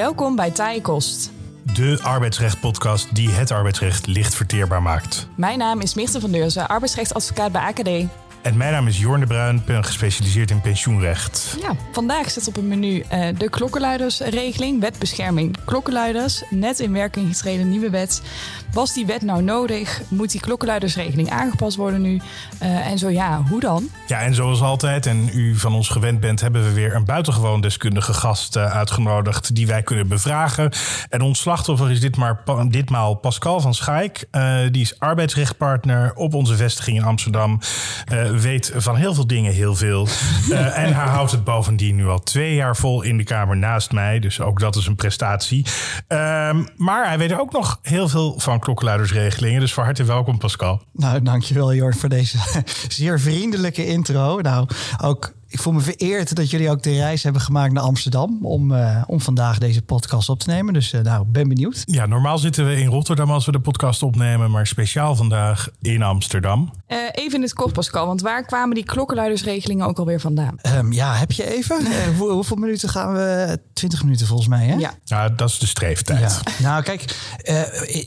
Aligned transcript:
Welkom 0.00 0.36
bij 0.36 0.50
Taaie 0.50 0.80
Kost. 0.80 1.30
De 1.74 1.98
arbeidsrecht-podcast 2.02 3.14
die 3.14 3.30
het 3.30 3.50
arbeidsrecht 3.50 4.06
licht 4.06 4.34
verteerbaar 4.34 4.82
maakt. 4.82 5.28
Mijn 5.36 5.58
naam 5.58 5.80
is 5.80 5.94
Mirte 5.94 6.20
van 6.20 6.30
Deurzen, 6.30 6.68
arbeidsrechtadvocaat 6.68 7.52
bij 7.52 7.60
AKD. 7.60 7.88
En 8.42 8.56
mijn 8.56 8.72
naam 8.72 8.86
is 8.86 8.98
Jorn 8.98 9.20
de 9.20 9.26
Bruin, 9.26 9.62
ben 9.66 9.84
gespecialiseerd 9.84 10.50
in 10.50 10.60
pensioenrecht. 10.60 11.56
Ja, 11.60 11.72
vandaag 11.92 12.30
zit 12.30 12.48
op 12.48 12.54
het 12.54 12.64
menu 12.64 13.04
uh, 13.12 13.28
de 13.38 13.50
klokkenluidersregeling, 13.50 14.80
wet 14.80 14.98
bescherming 14.98 15.56
klokkenluiders. 15.64 16.42
Net 16.50 16.80
in 16.80 16.92
werking 16.92 17.28
getreden 17.36 17.68
nieuwe 17.68 17.90
wet. 17.90 18.22
Was 18.72 18.94
die 18.94 19.06
wet 19.06 19.22
nou 19.22 19.42
nodig? 19.42 20.02
Moet 20.08 20.30
die 20.30 20.40
klokkenluidersregeling 20.40 21.30
aangepast 21.30 21.76
worden 21.76 22.00
nu? 22.00 22.20
Uh, 22.62 22.86
en 22.86 22.98
zo 22.98 23.08
ja, 23.08 23.42
hoe 23.48 23.60
dan? 23.60 23.88
Ja, 24.06 24.20
en 24.20 24.34
zoals 24.34 24.60
altijd, 24.60 25.06
en 25.06 25.30
u 25.34 25.56
van 25.56 25.74
ons 25.74 25.88
gewend 25.88 26.20
bent, 26.20 26.40
hebben 26.40 26.64
we 26.64 26.72
weer 26.72 26.94
een 26.94 27.04
buitengewoon 27.04 27.60
deskundige 27.60 28.14
gast 28.14 28.56
uh, 28.56 28.76
uitgenodigd 28.76 29.54
die 29.54 29.66
wij 29.66 29.82
kunnen 29.82 30.08
bevragen. 30.08 30.72
En 31.08 31.20
ons 31.20 31.40
slachtoffer 31.40 31.90
is 31.90 32.00
dit 32.00 32.16
maar, 32.16 32.42
ditmaal 32.68 33.14
Pascal 33.14 33.60
van 33.60 33.74
Schaik. 33.74 34.28
die 34.70 34.82
is 34.82 34.98
arbeidsrechtpartner 34.98 36.14
op 36.14 36.34
onze 36.34 36.56
vestiging 36.56 36.96
in 36.96 37.04
Amsterdam 37.04 37.60
weet 38.32 38.72
van 38.76 38.96
heel 38.96 39.14
veel 39.14 39.26
dingen 39.26 39.52
heel 39.52 39.74
veel. 39.74 40.08
En 40.50 40.94
hij 40.94 41.06
houdt 41.06 41.30
het 41.30 41.44
bovendien 41.44 41.96
nu 41.96 42.08
al 42.08 42.22
twee 42.22 42.54
jaar 42.54 42.76
vol 42.76 43.02
in 43.02 43.16
de 43.16 43.24
Kamer 43.24 43.56
naast 43.56 43.92
mij. 43.92 44.18
Dus 44.18 44.40
ook 44.40 44.60
dat 44.60 44.76
is 44.76 44.86
een 44.86 44.96
prestatie. 44.96 45.66
Um, 46.08 46.68
maar 46.76 47.06
hij 47.06 47.18
weet 47.18 47.38
ook 47.38 47.52
nog 47.52 47.78
heel 47.82 48.08
veel 48.08 48.34
van 48.38 48.59
klokkenluidersregelingen. 48.60 49.60
Dus 49.60 49.74
van 49.74 49.84
harte 49.84 50.04
welkom, 50.04 50.38
Pascal. 50.38 50.82
Nou, 50.92 51.22
dankjewel, 51.22 51.74
Jort, 51.74 51.96
voor 51.96 52.08
deze 52.08 52.38
zeer 52.88 53.20
vriendelijke 53.20 53.86
intro. 53.86 54.40
Nou, 54.40 54.68
ook 55.02 55.32
ik 55.50 55.60
voel 55.60 55.72
me 55.72 55.80
vereerd 55.80 56.36
dat 56.36 56.50
jullie 56.50 56.70
ook 56.70 56.82
de 56.82 56.92
reis 56.92 57.22
hebben 57.22 57.42
gemaakt 57.42 57.72
naar 57.72 57.82
Amsterdam 57.82 58.38
om, 58.42 58.72
uh, 58.72 59.02
om 59.06 59.20
vandaag 59.20 59.58
deze 59.58 59.82
podcast 59.82 60.28
op 60.28 60.38
te 60.38 60.50
nemen. 60.50 60.74
Dus 60.74 60.92
uh, 60.92 61.00
nou, 61.00 61.24
ben 61.26 61.48
benieuwd. 61.48 61.82
Ja, 61.84 62.06
normaal 62.06 62.38
zitten 62.38 62.66
we 62.66 62.76
in 62.76 62.86
Rotterdam 62.86 63.30
als 63.30 63.46
we 63.46 63.52
de 63.52 63.60
podcast 63.60 64.02
opnemen, 64.02 64.50
maar 64.50 64.66
speciaal 64.66 65.16
vandaag 65.16 65.68
in 65.80 66.02
Amsterdam. 66.02 66.70
Uh, 66.88 66.98
even 67.12 67.34
in 67.34 67.42
het 67.42 67.54
kort, 67.54 67.72
Pascal, 67.72 68.06
want 68.06 68.20
waar 68.20 68.44
kwamen 68.44 68.74
die 68.74 68.84
klokkenluidersregelingen 68.84 69.86
ook 69.86 69.98
alweer 69.98 70.20
vandaan? 70.20 70.58
Um, 70.76 70.92
ja, 70.92 71.14
heb 71.14 71.32
je 71.32 71.54
even? 71.56 71.86
hoe, 72.18 72.30
hoeveel 72.30 72.56
minuten 72.56 72.88
gaan 72.88 73.12
we? 73.12 73.58
20 73.72 74.02
minuten 74.02 74.26
volgens 74.26 74.48
mij, 74.48 74.66
hè? 74.66 74.74
Ja. 74.74 74.94
ja 75.04 75.28
dat 75.28 75.48
is 75.48 75.58
de 75.58 75.66
streeftijd. 75.66 76.40
Ja. 76.44 76.52
Nou, 76.62 76.82
kijk, 76.82 77.16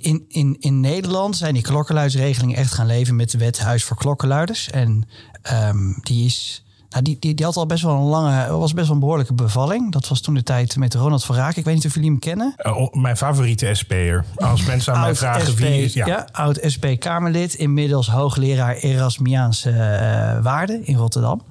in, 0.02 0.26
in, 0.28 0.56
in 0.60 0.80
Nederland 0.80 1.38
zijn 1.38 1.54
die 1.54 1.64
klokkenluidersregelingen 1.64 2.58
echt 2.58 2.74
gaan 2.74 2.88
leven 2.88 3.16
met 3.16 3.32
de 3.32 3.38
wet 3.38 3.60
Huis 3.60 3.84
voor 3.84 3.98
Klokkenluiders. 3.98 4.70
En 4.70 5.08
um, 5.52 6.00
die 6.02 6.26
is 6.26 6.64
nou, 6.94 7.06
die, 7.06 7.20
die, 7.20 7.34
die, 7.34 7.46
had 7.46 7.56
al 7.56 7.66
best 7.66 7.84
wel 7.84 7.96
een 7.96 8.02
lange, 8.02 8.58
was 8.58 8.74
best 8.74 8.86
wel 8.86 8.96
een 8.96 9.02
behoorlijke 9.02 9.34
bevalling. 9.34 9.92
Dat 9.92 10.08
was 10.08 10.22
toen 10.22 10.34
de 10.34 10.44
tijd 10.44 10.76
met 10.76 10.94
Ronald 10.94 11.26
van 11.26 11.36
Raak. 11.36 11.56
Ik 11.56 11.66
weet 11.66 11.74
niet 11.74 11.86
of 11.86 11.94
jullie 11.94 12.10
hem 12.10 12.20
kennen. 12.20 12.54
Uh, 12.58 12.88
mijn 12.92 13.18
favoriete 13.18 13.74
SP'er. 13.74 14.26
Als 14.36 14.66
mensen 14.72 14.94
aan 14.94 15.02
mij 15.02 15.16
vragen 15.16 15.48
SP, 15.52 15.58
wie 15.58 15.84
is. 15.84 15.94
Ja, 15.94 16.08
ja 16.08 16.28
oud 16.32 16.60
SP-Kamerlid. 16.62 17.54
Inmiddels 17.54 18.08
hoogleraar 18.08 18.76
Erasmiaanse 18.76 19.70
uh, 19.70 20.44
waarden 20.44 20.86
in 20.86 20.96
Rotterdam. 20.96 21.42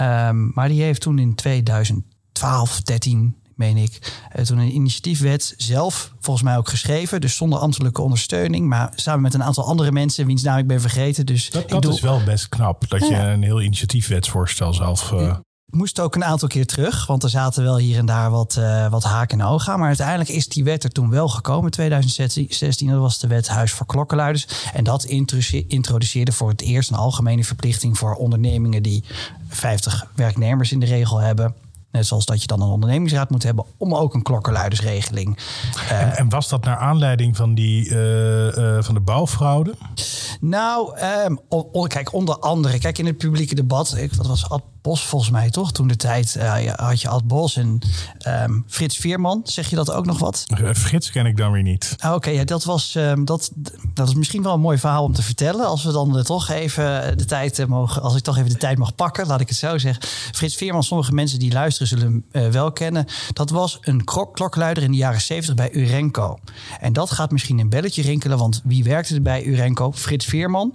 Um, 0.00 0.50
maar 0.54 0.68
die 0.68 0.82
heeft 0.82 1.00
toen 1.00 1.18
in 1.18 1.34
2012, 1.34 2.80
13 2.80 3.36
meen 3.56 3.76
ik, 3.76 4.22
uh, 4.36 4.44
toen 4.44 4.58
een 4.58 4.74
initiatiefwet 4.74 5.54
zelf 5.56 6.12
volgens 6.20 6.44
mij 6.44 6.56
ook 6.56 6.68
geschreven. 6.68 7.20
Dus 7.20 7.36
zonder 7.36 7.58
ambtelijke 7.58 8.02
ondersteuning. 8.02 8.66
Maar 8.66 8.92
samen 8.94 9.22
met 9.22 9.34
een 9.34 9.42
aantal 9.42 9.64
andere 9.64 9.92
mensen, 9.92 10.26
wiens 10.26 10.42
naam 10.42 10.58
ik 10.58 10.66
ben 10.66 10.80
vergeten. 10.80 11.26
Dus 11.26 11.50
dat, 11.50 11.68
dat 11.68 11.82
doe... 11.82 11.92
is 11.92 12.00
wel 12.00 12.22
best 12.24 12.48
knap. 12.48 12.88
Dat 12.88 13.00
ja. 13.00 13.06
je 13.06 13.32
een 13.32 13.42
heel 13.42 13.62
initiatiefwetsvoorstel 13.62 14.74
zelf... 14.74 15.10
Uh... 15.10 15.36
Ik 15.66 15.74
moest 15.74 16.00
ook 16.00 16.14
een 16.14 16.24
aantal 16.24 16.48
keer 16.48 16.66
terug, 16.66 17.06
want 17.06 17.22
er 17.22 17.28
zaten 17.28 17.62
wel 17.62 17.78
hier 17.78 17.98
en 17.98 18.06
daar 18.06 18.30
wat, 18.30 18.56
uh, 18.58 18.90
wat 18.90 19.04
haken 19.04 19.40
en 19.40 19.46
ogen 19.46 19.72
aan. 19.72 19.78
Maar 19.78 19.88
uiteindelijk 19.88 20.28
is 20.28 20.48
die 20.48 20.64
wet 20.64 20.84
er 20.84 20.90
toen 20.90 21.10
wel 21.10 21.28
gekomen, 21.28 21.64
in 21.64 21.70
2016. 21.70 22.88
Dat 22.88 23.00
was 23.00 23.18
de 23.18 23.26
wet 23.26 23.48
Huis 23.48 23.72
voor 23.72 23.86
Klokkenluiders. 23.86 24.46
En 24.72 24.84
dat 24.84 25.04
introduceerde 25.04 26.32
voor 26.32 26.48
het 26.48 26.60
eerst 26.60 26.90
een 26.90 26.96
algemene 26.96 27.44
verplichting 27.44 27.98
voor 27.98 28.14
ondernemingen 28.14 28.82
die 28.82 29.04
50 29.48 30.06
werknemers 30.14 30.72
in 30.72 30.80
de 30.80 30.86
regel 30.86 31.18
hebben 31.18 31.54
Net 31.96 32.06
zoals 32.06 32.26
dat 32.26 32.40
je 32.40 32.46
dan 32.46 32.62
een 32.62 32.68
ondernemingsraad 32.68 33.30
moet 33.30 33.42
hebben 33.42 33.64
om 33.76 33.94
ook 33.94 34.14
een 34.14 34.22
klokkenluidersregeling. 34.22 35.38
Uh, 35.74 36.00
en, 36.00 36.16
en, 36.16 36.28
was 36.28 36.48
dat 36.48 36.64
naar 36.64 36.76
aanleiding 36.76 37.36
van, 37.36 37.54
die, 37.54 37.88
uh, 37.88 38.56
uh, 38.56 38.82
van 38.82 38.94
de 38.94 39.00
bouwfraude? 39.00 39.74
Nou, 40.40 40.98
um, 41.26 41.38
on, 41.48 41.88
kijk, 41.88 42.12
onder 42.12 42.38
andere, 42.38 42.78
kijk 42.78 42.98
in 42.98 43.06
het 43.06 43.16
publieke 43.16 43.54
debat, 43.54 43.96
ik, 43.96 44.14
wat 44.14 44.26
was 44.26 44.48
Ad 44.48 44.62
Bos 44.86 45.04
volgens 45.04 45.30
mij 45.30 45.50
toch? 45.50 45.72
Toen 45.72 45.88
de 45.88 45.96
tijd 45.96 46.36
had 46.76 47.00
je 47.00 47.08
Ad 47.08 47.26
Bos 47.26 47.56
en 47.56 47.78
um, 48.28 48.64
Frits 48.68 48.96
Veerman. 48.96 49.40
Zeg 49.44 49.70
je 49.70 49.76
dat 49.76 49.90
ook 49.90 50.06
nog 50.06 50.18
wat? 50.18 50.46
Frits 50.74 51.10
ken 51.10 51.26
ik 51.26 51.36
dan 51.36 51.52
weer 51.52 51.62
niet. 51.62 51.94
Ah, 51.98 52.06
Oké, 52.06 52.16
okay, 52.16 52.34
ja, 52.34 52.44
dat 52.44 52.64
was 52.64 52.94
um, 52.94 53.24
dat, 53.24 53.50
dat 53.94 54.08
is 54.08 54.14
misschien 54.14 54.42
wel 54.42 54.54
een 54.54 54.60
mooi 54.60 54.78
verhaal 54.78 55.04
om 55.04 55.12
te 55.12 55.22
vertellen. 55.22 55.66
Als 55.66 55.84
we 55.84 55.92
dan 55.92 56.22
toch 56.22 56.48
even 56.48 57.18
de 57.18 57.24
tijd 57.24 57.66
mogen, 57.66 58.02
als 58.02 58.16
ik 58.16 58.22
toch 58.22 58.36
even 58.36 58.50
de 58.50 58.56
tijd 58.56 58.78
mag 58.78 58.94
pakken, 58.94 59.26
laat 59.26 59.40
ik 59.40 59.48
het 59.48 59.56
zo 59.56 59.78
zeggen. 59.78 60.08
Frits 60.32 60.56
Veerman, 60.56 60.82
sommige 60.82 61.12
mensen 61.12 61.38
die 61.38 61.52
luisteren 61.52 61.88
zullen 61.88 62.24
uh, 62.32 62.48
wel 62.48 62.72
kennen. 62.72 63.06
Dat 63.32 63.50
was 63.50 63.78
een 63.80 64.04
klokluider 64.04 64.82
in 64.82 64.90
de 64.90 64.96
jaren 64.96 65.20
70 65.20 65.54
bij 65.54 65.72
Urenco. 65.72 66.38
En 66.80 66.92
dat 66.92 67.10
gaat 67.10 67.30
misschien 67.30 67.58
een 67.58 67.68
belletje 67.68 68.02
rinkelen, 68.02 68.38
want 68.38 68.60
wie 68.64 68.84
werkte 68.84 69.14
er 69.14 69.22
bij 69.22 69.44
Urenco? 69.44 69.92
Frits 69.92 70.26
Veerman 70.26 70.72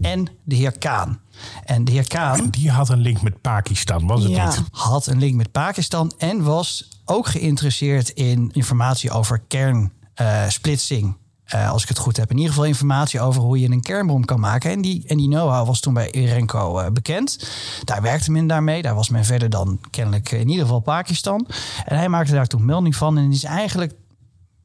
en 0.00 0.28
de 0.44 0.54
heer 0.54 0.78
Kaan. 0.78 1.22
En 1.64 1.84
de 1.84 1.92
heer 1.92 2.08
Kaan... 2.08 2.50
Die 2.50 2.70
had 2.70 2.88
een 2.88 3.00
link 3.00 3.22
met 3.22 3.40
Pakistan, 3.40 4.06
was 4.06 4.22
het 4.22 4.32
ja, 4.32 4.46
niet? 4.46 4.62
had 4.70 5.06
een 5.06 5.18
link 5.18 5.34
met 5.34 5.52
Pakistan 5.52 6.12
en 6.18 6.42
was 6.42 6.88
ook 7.04 7.26
geïnteresseerd 7.26 8.08
in 8.08 8.50
informatie 8.52 9.10
over 9.10 9.42
kernsplitsing. 9.48 11.16
Uh, 11.54 11.70
als 11.70 11.82
ik 11.82 11.88
het 11.88 11.98
goed 11.98 12.16
heb. 12.16 12.30
In 12.30 12.36
ieder 12.36 12.52
geval 12.52 12.66
informatie 12.66 13.20
over 13.20 13.42
hoe 13.42 13.60
je 13.60 13.70
een 13.70 13.80
kernbom 13.80 14.24
kan 14.24 14.40
maken. 14.40 14.70
En 14.70 14.82
die, 14.82 15.04
en 15.06 15.16
die 15.16 15.28
know-how 15.28 15.66
was 15.66 15.80
toen 15.80 15.94
bij 15.94 16.14
Urenco 16.14 16.80
uh, 16.80 16.86
bekend. 16.88 17.50
Daar 17.84 18.02
werkte 18.02 18.30
men 18.30 18.46
daarmee. 18.46 18.82
Daar 18.82 18.94
was 18.94 19.08
men 19.08 19.24
verder 19.24 19.50
dan 19.50 19.80
kennelijk 19.90 20.32
in 20.32 20.48
ieder 20.48 20.64
geval 20.64 20.80
Pakistan. 20.80 21.46
En 21.84 21.96
hij 21.96 22.08
maakte 22.08 22.32
daar 22.32 22.46
toen 22.46 22.64
melding 22.64 22.96
van. 22.96 23.18
En 23.18 23.32
is 23.32 23.44
eigenlijk 23.44 23.92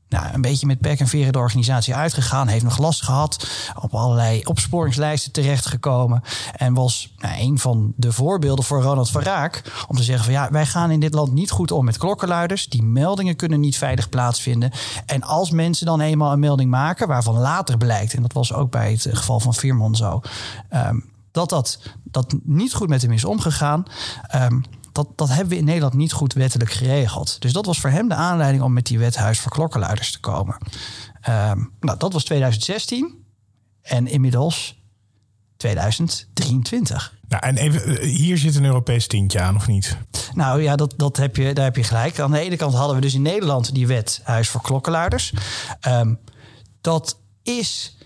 nou, 0.09 0.25
een 0.34 0.42
beetje 0.42 0.66
met 0.66 0.80
pek 0.80 1.00
en 1.00 1.08
veren 1.08 1.34
de 1.34 1.40
organisatie 1.40 1.96
uitgegaan. 1.96 2.47
Heeft 2.47 2.64
nog 2.64 2.78
last 2.78 3.03
gehad. 3.03 3.47
Op 3.81 3.94
allerlei 3.94 4.42
opsporingslijsten 4.44 5.31
terechtgekomen. 5.31 6.24
En 6.56 6.74
was 6.74 7.14
nou, 7.18 7.40
een 7.40 7.59
van 7.59 7.94
de 7.96 8.12
voorbeelden 8.12 8.66
voor 8.66 8.81
Ronald 8.81 9.09
van 9.09 9.22
Raak. 9.22 9.86
Om 9.88 9.96
te 9.96 10.03
zeggen 10.03 10.25
van 10.25 10.34
ja, 10.34 10.52
wij 10.52 10.66
gaan 10.66 10.92
in 10.92 11.00
dit 11.00 11.14
land 11.14 11.31
niet 11.31 11.52
goed 11.52 11.72
om 11.72 11.86
met 11.86 11.98
klokkenluiders. 11.98 12.68
Die 12.68 12.84
meldingen 12.84 13.36
kunnen 13.36 13.59
niet 13.59 13.78
veilig 13.78 14.09
plaatsvinden. 14.09 14.72
En 15.06 15.24
als 15.24 15.52
mensen 15.52 15.86
dan 15.86 16.02
eenmaal 16.02 16.31
een 16.31 16.40
melding 16.40 16.69
maken. 16.69 17.08
Waarvan 17.08 17.38
later 17.38 17.78
blijkt. 17.78 18.14
En 18.14 18.22
dat 18.22 18.34
was 18.34 18.53
ook 18.53 18.72
bij 18.72 18.92
het 18.92 19.08
geval 19.12 19.40
van 19.40 19.53
Vierman 19.53 19.96
zo. 19.96 20.22
Um, 20.74 21.06
dat 21.31 21.50
dat, 21.50 21.80
dat 22.03 22.36
niet 22.44 22.74
goed 22.74 22.90
met 22.90 23.02
hem 23.02 23.12
is 23.12 23.25
omgegaan. 23.25 23.84
Um, 24.36 24.64
dat, 24.92 25.08
dat 25.16 25.30
hebben 25.30 25.48
we 25.48 25.58
in 25.58 25.66
Nederland 25.66 25.94
niet 25.94 26.12
goed 26.12 26.34
wettelijk 26.34 26.72
geregeld. 26.72 27.42
Dus 27.42 27.54
dat 27.54 27.66
was 27.66 27.80
voor 27.80 27.90
hem 27.90 28.08
de 28.08 28.16
aanleiding 28.16 28.64
om 28.64 28.74
met 28.74 28.86
die 28.86 29.00
wet 29.00 29.16
Huis 29.16 29.40
voor 29.40 29.52
Klokkenluiders 29.52 30.12
te 30.12 30.20
komen. 30.20 30.58
Um, 31.30 31.72
nou, 31.80 31.98
dat 31.98 32.14
was 32.14 32.24
2016 32.24 33.26
en 33.82 34.08
inmiddels 34.08 34.84
2023. 35.58 37.18
Nou, 37.28 37.44
en 37.44 37.58
even, 37.58 38.02
hier 38.06 38.38
zit 38.38 38.56
een 38.56 38.66
Europees 38.66 39.08
tintje 39.08 39.40
aan, 39.40 39.56
of 39.56 39.68
niet? 39.68 39.98
Nou 40.34 40.62
ja, 40.62 40.76
dat, 40.76 40.94
dat 40.98 41.18
heb 41.18 41.36
je, 41.36 41.54
daar 41.54 41.66
heb 41.66 41.76
je 41.76 41.84
gelijk. 41.84 42.20
Aan 42.20 42.32
de 42.32 42.40
ene 42.40 42.56
kant 42.56 42.74
hadden 42.74 42.96
we 42.96 43.02
dus 43.02 43.14
in 43.14 43.22
Nederland 43.22 43.74
die 43.74 43.88
wet 43.88 44.22
Huis 44.24 44.50
voor 44.50 44.62
Klokkenluiders. 44.62 45.34
Um, 45.88 46.20
dat 46.82 47.20
is 47.44 47.98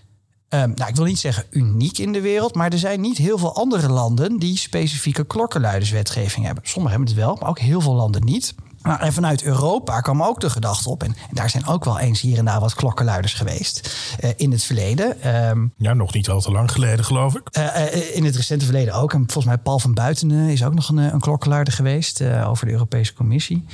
Um, 0.54 0.72
nou, 0.74 0.90
ik 0.90 0.96
wil 0.96 1.04
niet 1.04 1.18
zeggen 1.18 1.44
uniek 1.50 1.98
in 1.98 2.12
de 2.12 2.20
wereld, 2.20 2.54
maar 2.54 2.72
er 2.72 2.78
zijn 2.78 3.00
niet 3.00 3.18
heel 3.18 3.38
veel 3.38 3.54
andere 3.54 3.88
landen 3.88 4.38
die 4.38 4.58
specifieke 4.58 5.24
klokkenluiderswetgeving 5.24 6.46
hebben. 6.46 6.66
Sommigen 6.66 6.96
hebben 6.96 7.16
het 7.16 7.24
wel, 7.24 7.36
maar 7.40 7.48
ook 7.48 7.58
heel 7.58 7.80
veel 7.80 7.94
landen 7.94 8.24
niet. 8.24 8.54
Maar 8.82 9.00
en 9.00 9.12
vanuit 9.12 9.42
Europa 9.42 10.00
kwam 10.00 10.22
ook 10.22 10.40
de 10.40 10.50
gedachte 10.50 10.88
op. 10.88 11.02
En, 11.02 11.16
daar 11.30 11.50
zijn 11.50 11.66
ook 11.66 11.84
wel 11.84 11.98
eens 11.98 12.20
hier 12.20 12.38
en 12.38 12.44
daar 12.44 12.60
wat 12.60 12.74
klokkenluiders 12.74 13.34
geweest 13.34 13.96
uh, 14.20 14.30
in 14.36 14.52
het 14.52 14.64
verleden. 14.64 15.36
Um, 15.48 15.72
ja, 15.76 15.94
nog 15.94 16.12
niet 16.14 16.28
al 16.28 16.40
te 16.40 16.52
lang 16.52 16.72
geleden, 16.72 17.04
geloof 17.04 17.34
ik. 17.34 17.56
Uh, 17.58 17.64
uh, 17.64 18.16
in 18.16 18.24
het 18.24 18.36
recente 18.36 18.64
verleden 18.64 18.94
ook. 18.94 19.12
En 19.12 19.18
volgens 19.18 19.44
mij 19.44 19.58
Paul 19.58 19.78
van 19.78 19.94
Buitenen 19.94 20.48
is 20.48 20.64
ook 20.64 20.74
nog 20.74 20.88
een, 20.88 20.96
een 20.96 21.20
klokkenluider 21.20 21.74
geweest 21.74 22.22
over 22.22 22.66
de 22.66 22.72
Europese 22.72 23.14
Commissie. 23.14 23.64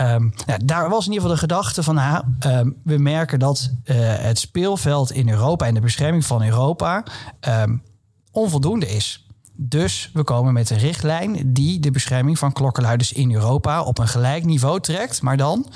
Um, 0.00 0.32
ja, 0.46 0.58
daar 0.64 0.88
was 0.88 1.06
in 1.06 1.12
ieder 1.12 1.28
geval 1.28 1.34
de 1.34 1.40
gedachte 1.40 1.82
van, 1.82 1.98
ah, 1.98 2.18
um, 2.46 2.76
we 2.84 2.98
merken 2.98 3.38
dat 3.38 3.70
uh, 3.84 3.96
het 3.98 4.38
speelveld 4.38 5.10
in 5.12 5.28
Europa 5.28 5.66
en 5.66 5.74
de 5.74 5.80
bescherming 5.80 6.24
van 6.24 6.44
Europa 6.44 7.04
um, 7.48 7.82
onvoldoende 8.30 8.88
is. 8.88 9.26
Dus 9.52 10.10
we 10.12 10.24
komen 10.24 10.52
met 10.52 10.70
een 10.70 10.78
richtlijn 10.78 11.52
die 11.52 11.80
de 11.80 11.90
bescherming 11.90 12.38
van 12.38 12.52
klokkenluiders 12.52 13.12
in 13.12 13.34
Europa 13.34 13.82
op 13.82 13.98
een 13.98 14.08
gelijk 14.08 14.44
niveau 14.44 14.80
trekt, 14.80 15.22
maar 15.22 15.36
dan 15.36 15.72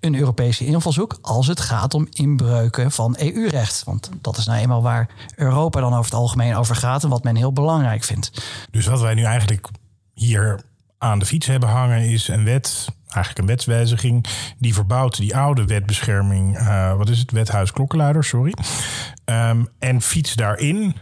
een 0.00 0.14
Europese 0.14 0.66
invalshoek 0.66 1.18
als 1.22 1.46
het 1.46 1.60
gaat 1.60 1.94
om 1.94 2.06
inbreuken 2.10 2.90
van 2.90 3.16
EU-recht. 3.18 3.84
Want 3.84 4.10
dat 4.20 4.36
is 4.36 4.46
nou 4.46 4.58
eenmaal 4.58 4.82
waar 4.82 5.08
Europa 5.34 5.80
dan 5.80 5.92
over 5.92 6.04
het 6.04 6.14
algemeen 6.14 6.56
over 6.56 6.76
gaat 6.76 7.04
en 7.04 7.08
wat 7.08 7.24
men 7.24 7.36
heel 7.36 7.52
belangrijk 7.52 8.04
vindt. 8.04 8.30
Dus 8.70 8.86
wat 8.86 9.00
wij 9.00 9.14
nu 9.14 9.22
eigenlijk 9.22 9.68
hier 10.14 10.60
aan 10.98 11.18
de 11.18 11.26
fiets 11.26 11.46
hebben 11.46 11.68
hangen 11.68 12.00
is 12.00 12.28
een 12.28 12.44
wet 12.44 12.88
eigenlijk 13.08 13.38
een 13.38 13.46
wetswijziging. 13.46 14.26
Die 14.58 14.74
verbouwt 14.74 15.16
die 15.16 15.36
oude 15.36 15.64
wetbescherming, 15.64 16.58
uh, 16.58 16.96
wat 16.96 17.08
is 17.08 17.18
het, 17.18 17.30
wethuis 17.30 17.72
klokkenluiders, 17.72 18.28
sorry. 18.28 18.52
Um, 19.24 19.68
en 19.78 20.00
fietst 20.02 20.36
daarin 20.36 20.94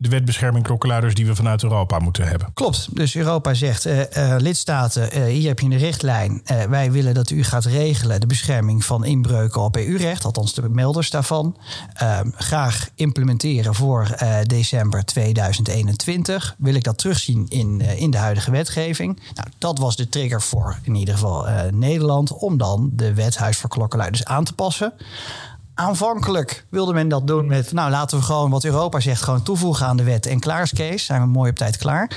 de 0.00 0.08
wetbescherming 0.08 0.64
klokkenluiders 0.64 1.14
die 1.14 1.26
we 1.26 1.34
vanuit 1.34 1.62
Europa 1.62 1.98
moeten 1.98 2.28
hebben. 2.28 2.50
Klopt. 2.54 2.88
Dus 2.92 3.16
Europa 3.16 3.54
zegt, 3.54 3.86
uh, 3.86 3.98
uh, 3.98 4.34
lidstaten, 4.38 5.18
uh, 5.18 5.24
hier 5.24 5.48
heb 5.48 5.58
je 5.58 5.66
een 5.66 5.78
richtlijn. 5.78 6.42
wij 6.68 6.92
willen 6.92 7.14
dat 7.14 7.30
u 7.30 7.44
gaat 7.44 7.64
regelen 7.64 8.20
de 8.20 8.26
bescherming 8.26 8.84
van 8.84 9.04
inbreuken 9.04 9.60
op 9.60 9.76
EU-recht, 9.76 10.24
althans 10.24 10.54
de 10.54 10.68
melders 10.68 11.10
daarvan. 11.10 11.56
Ehm, 11.92 12.30
graag 12.34 12.88
implementeren 12.94 13.74
voor 13.74 14.16
december 14.42 15.04
2021. 15.04 16.54
Wil 16.58 16.74
ik 16.74 16.84
dat 16.84 16.98
terugzien 16.98 17.46
in, 17.48 17.80
in 17.80 18.10
de 18.10 18.18
huidige 18.18 18.50
wetgeving? 18.50 19.20
Nou, 19.34 19.48
dat 19.58 19.78
was 19.78 19.96
de 19.96 20.08
trigger 20.08 20.42
voor 20.42 20.78
in 20.82 20.94
ieder 20.94 21.14
geval 21.14 21.46
Nederland 21.70 22.32
om 22.32 22.58
dan 22.58 22.90
de 22.92 23.14
wethuis 23.14 23.56
voor 23.56 23.70
klokkenluiders 23.70 24.24
aan 24.24 24.44
te 24.44 24.52
passen. 24.52 24.92
Aanvankelijk 25.80 26.66
wilde 26.70 26.92
men 26.92 27.08
dat 27.08 27.26
doen 27.26 27.46
met, 27.46 27.72
nou 27.72 27.90
laten 27.90 28.18
we 28.18 28.24
gewoon 28.24 28.50
wat 28.50 28.64
Europa 28.64 29.00
zegt, 29.00 29.22
gewoon 29.22 29.42
toevoegen 29.42 29.86
aan 29.86 29.96
de 29.96 30.02
wet 30.02 30.26
en 30.26 30.40
klaar 30.40 30.62
is 30.62 30.72
Kees. 30.72 31.04
Zijn 31.04 31.20
we 31.20 31.26
mooi 31.26 31.50
op 31.50 31.56
tijd 31.56 31.76
klaar. 31.76 32.10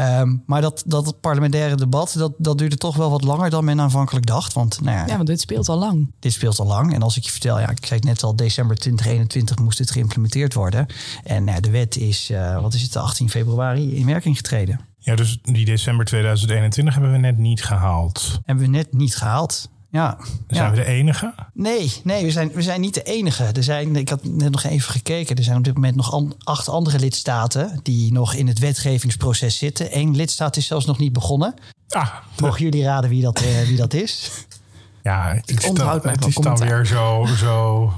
Um, 0.00 0.42
maar 0.46 0.60
dat, 0.60 0.82
dat 0.86 1.20
parlementaire 1.20 1.76
debat, 1.76 2.14
dat, 2.18 2.32
dat 2.38 2.58
duurde 2.58 2.76
toch 2.76 2.96
wel 2.96 3.10
wat 3.10 3.22
langer 3.22 3.50
dan 3.50 3.64
men 3.64 3.80
aanvankelijk 3.80 4.26
dacht. 4.26 4.52
Want, 4.52 4.80
nou 4.80 4.96
ja, 4.96 5.06
ja, 5.06 5.16
want 5.16 5.26
dit 5.26 5.40
speelt 5.40 5.68
al 5.68 5.78
lang. 5.78 6.10
Dit 6.18 6.32
speelt 6.32 6.58
al 6.58 6.66
lang. 6.66 6.94
En 6.94 7.02
als 7.02 7.16
ik 7.16 7.24
je 7.24 7.30
vertel, 7.30 7.60
ja, 7.60 7.68
ik 7.68 7.86
zei 7.86 8.00
net 8.00 8.22
al, 8.22 8.36
december 8.36 8.76
2021 8.76 9.58
moest 9.58 9.78
dit 9.78 9.90
geïmplementeerd 9.90 10.54
worden. 10.54 10.86
En 11.24 11.44
nou, 11.44 11.60
de 11.60 11.70
wet 11.70 11.96
is, 11.96 12.30
uh, 12.30 12.60
wat 12.60 12.74
is 12.74 12.82
het, 12.82 12.96
18 12.96 13.30
februari 13.30 13.96
in 13.96 14.06
werking 14.06 14.36
getreden. 14.36 14.80
Ja, 14.98 15.14
dus 15.14 15.38
die 15.42 15.64
december 15.64 16.04
2021 16.04 16.94
hebben 16.94 17.12
we 17.12 17.18
net 17.18 17.38
niet 17.38 17.64
gehaald. 17.64 18.40
Hebben 18.44 18.64
we 18.64 18.70
net 18.70 18.92
niet 18.92 19.16
gehaald. 19.16 19.68
Ja. 19.98 20.18
Zijn 20.48 20.70
we 20.70 20.76
de 20.76 20.84
enige? 20.84 21.34
Nee, 21.52 21.92
nee 22.04 22.24
we, 22.24 22.30
zijn, 22.30 22.50
we 22.52 22.62
zijn 22.62 22.80
niet 22.80 22.94
de 22.94 23.02
enige. 23.02 23.44
Er 23.44 23.62
zijn, 23.62 23.96
ik 23.96 24.08
had 24.08 24.24
net 24.24 24.50
nog 24.50 24.62
even 24.62 24.90
gekeken. 24.90 25.36
Er 25.36 25.42
zijn 25.42 25.56
op 25.56 25.64
dit 25.64 25.74
moment 25.74 25.96
nog 25.96 26.24
acht 26.44 26.68
andere 26.68 26.98
lidstaten 26.98 27.80
die 27.82 28.12
nog 28.12 28.34
in 28.34 28.46
het 28.46 28.58
wetgevingsproces 28.58 29.58
zitten. 29.58 29.96
Eén 29.98 30.16
lidstaat 30.16 30.56
is 30.56 30.66
zelfs 30.66 30.86
nog 30.86 30.98
niet 30.98 31.12
begonnen. 31.12 31.54
Ah, 31.88 32.14
Mogen 32.40 32.62
jullie 32.62 32.84
raden 32.84 33.10
wie 33.10 33.22
dat, 33.22 33.42
uh, 33.42 33.60
wie 33.60 33.76
dat 33.76 33.94
is? 33.94 34.30
Ja, 35.02 35.34
het 35.34 35.50
is 35.50 35.72
dan, 35.72 36.00
het 36.02 36.26
is 36.26 36.34
dan 36.34 36.56
weer 36.56 36.86
zo, 36.86 37.26
zo 37.36 37.92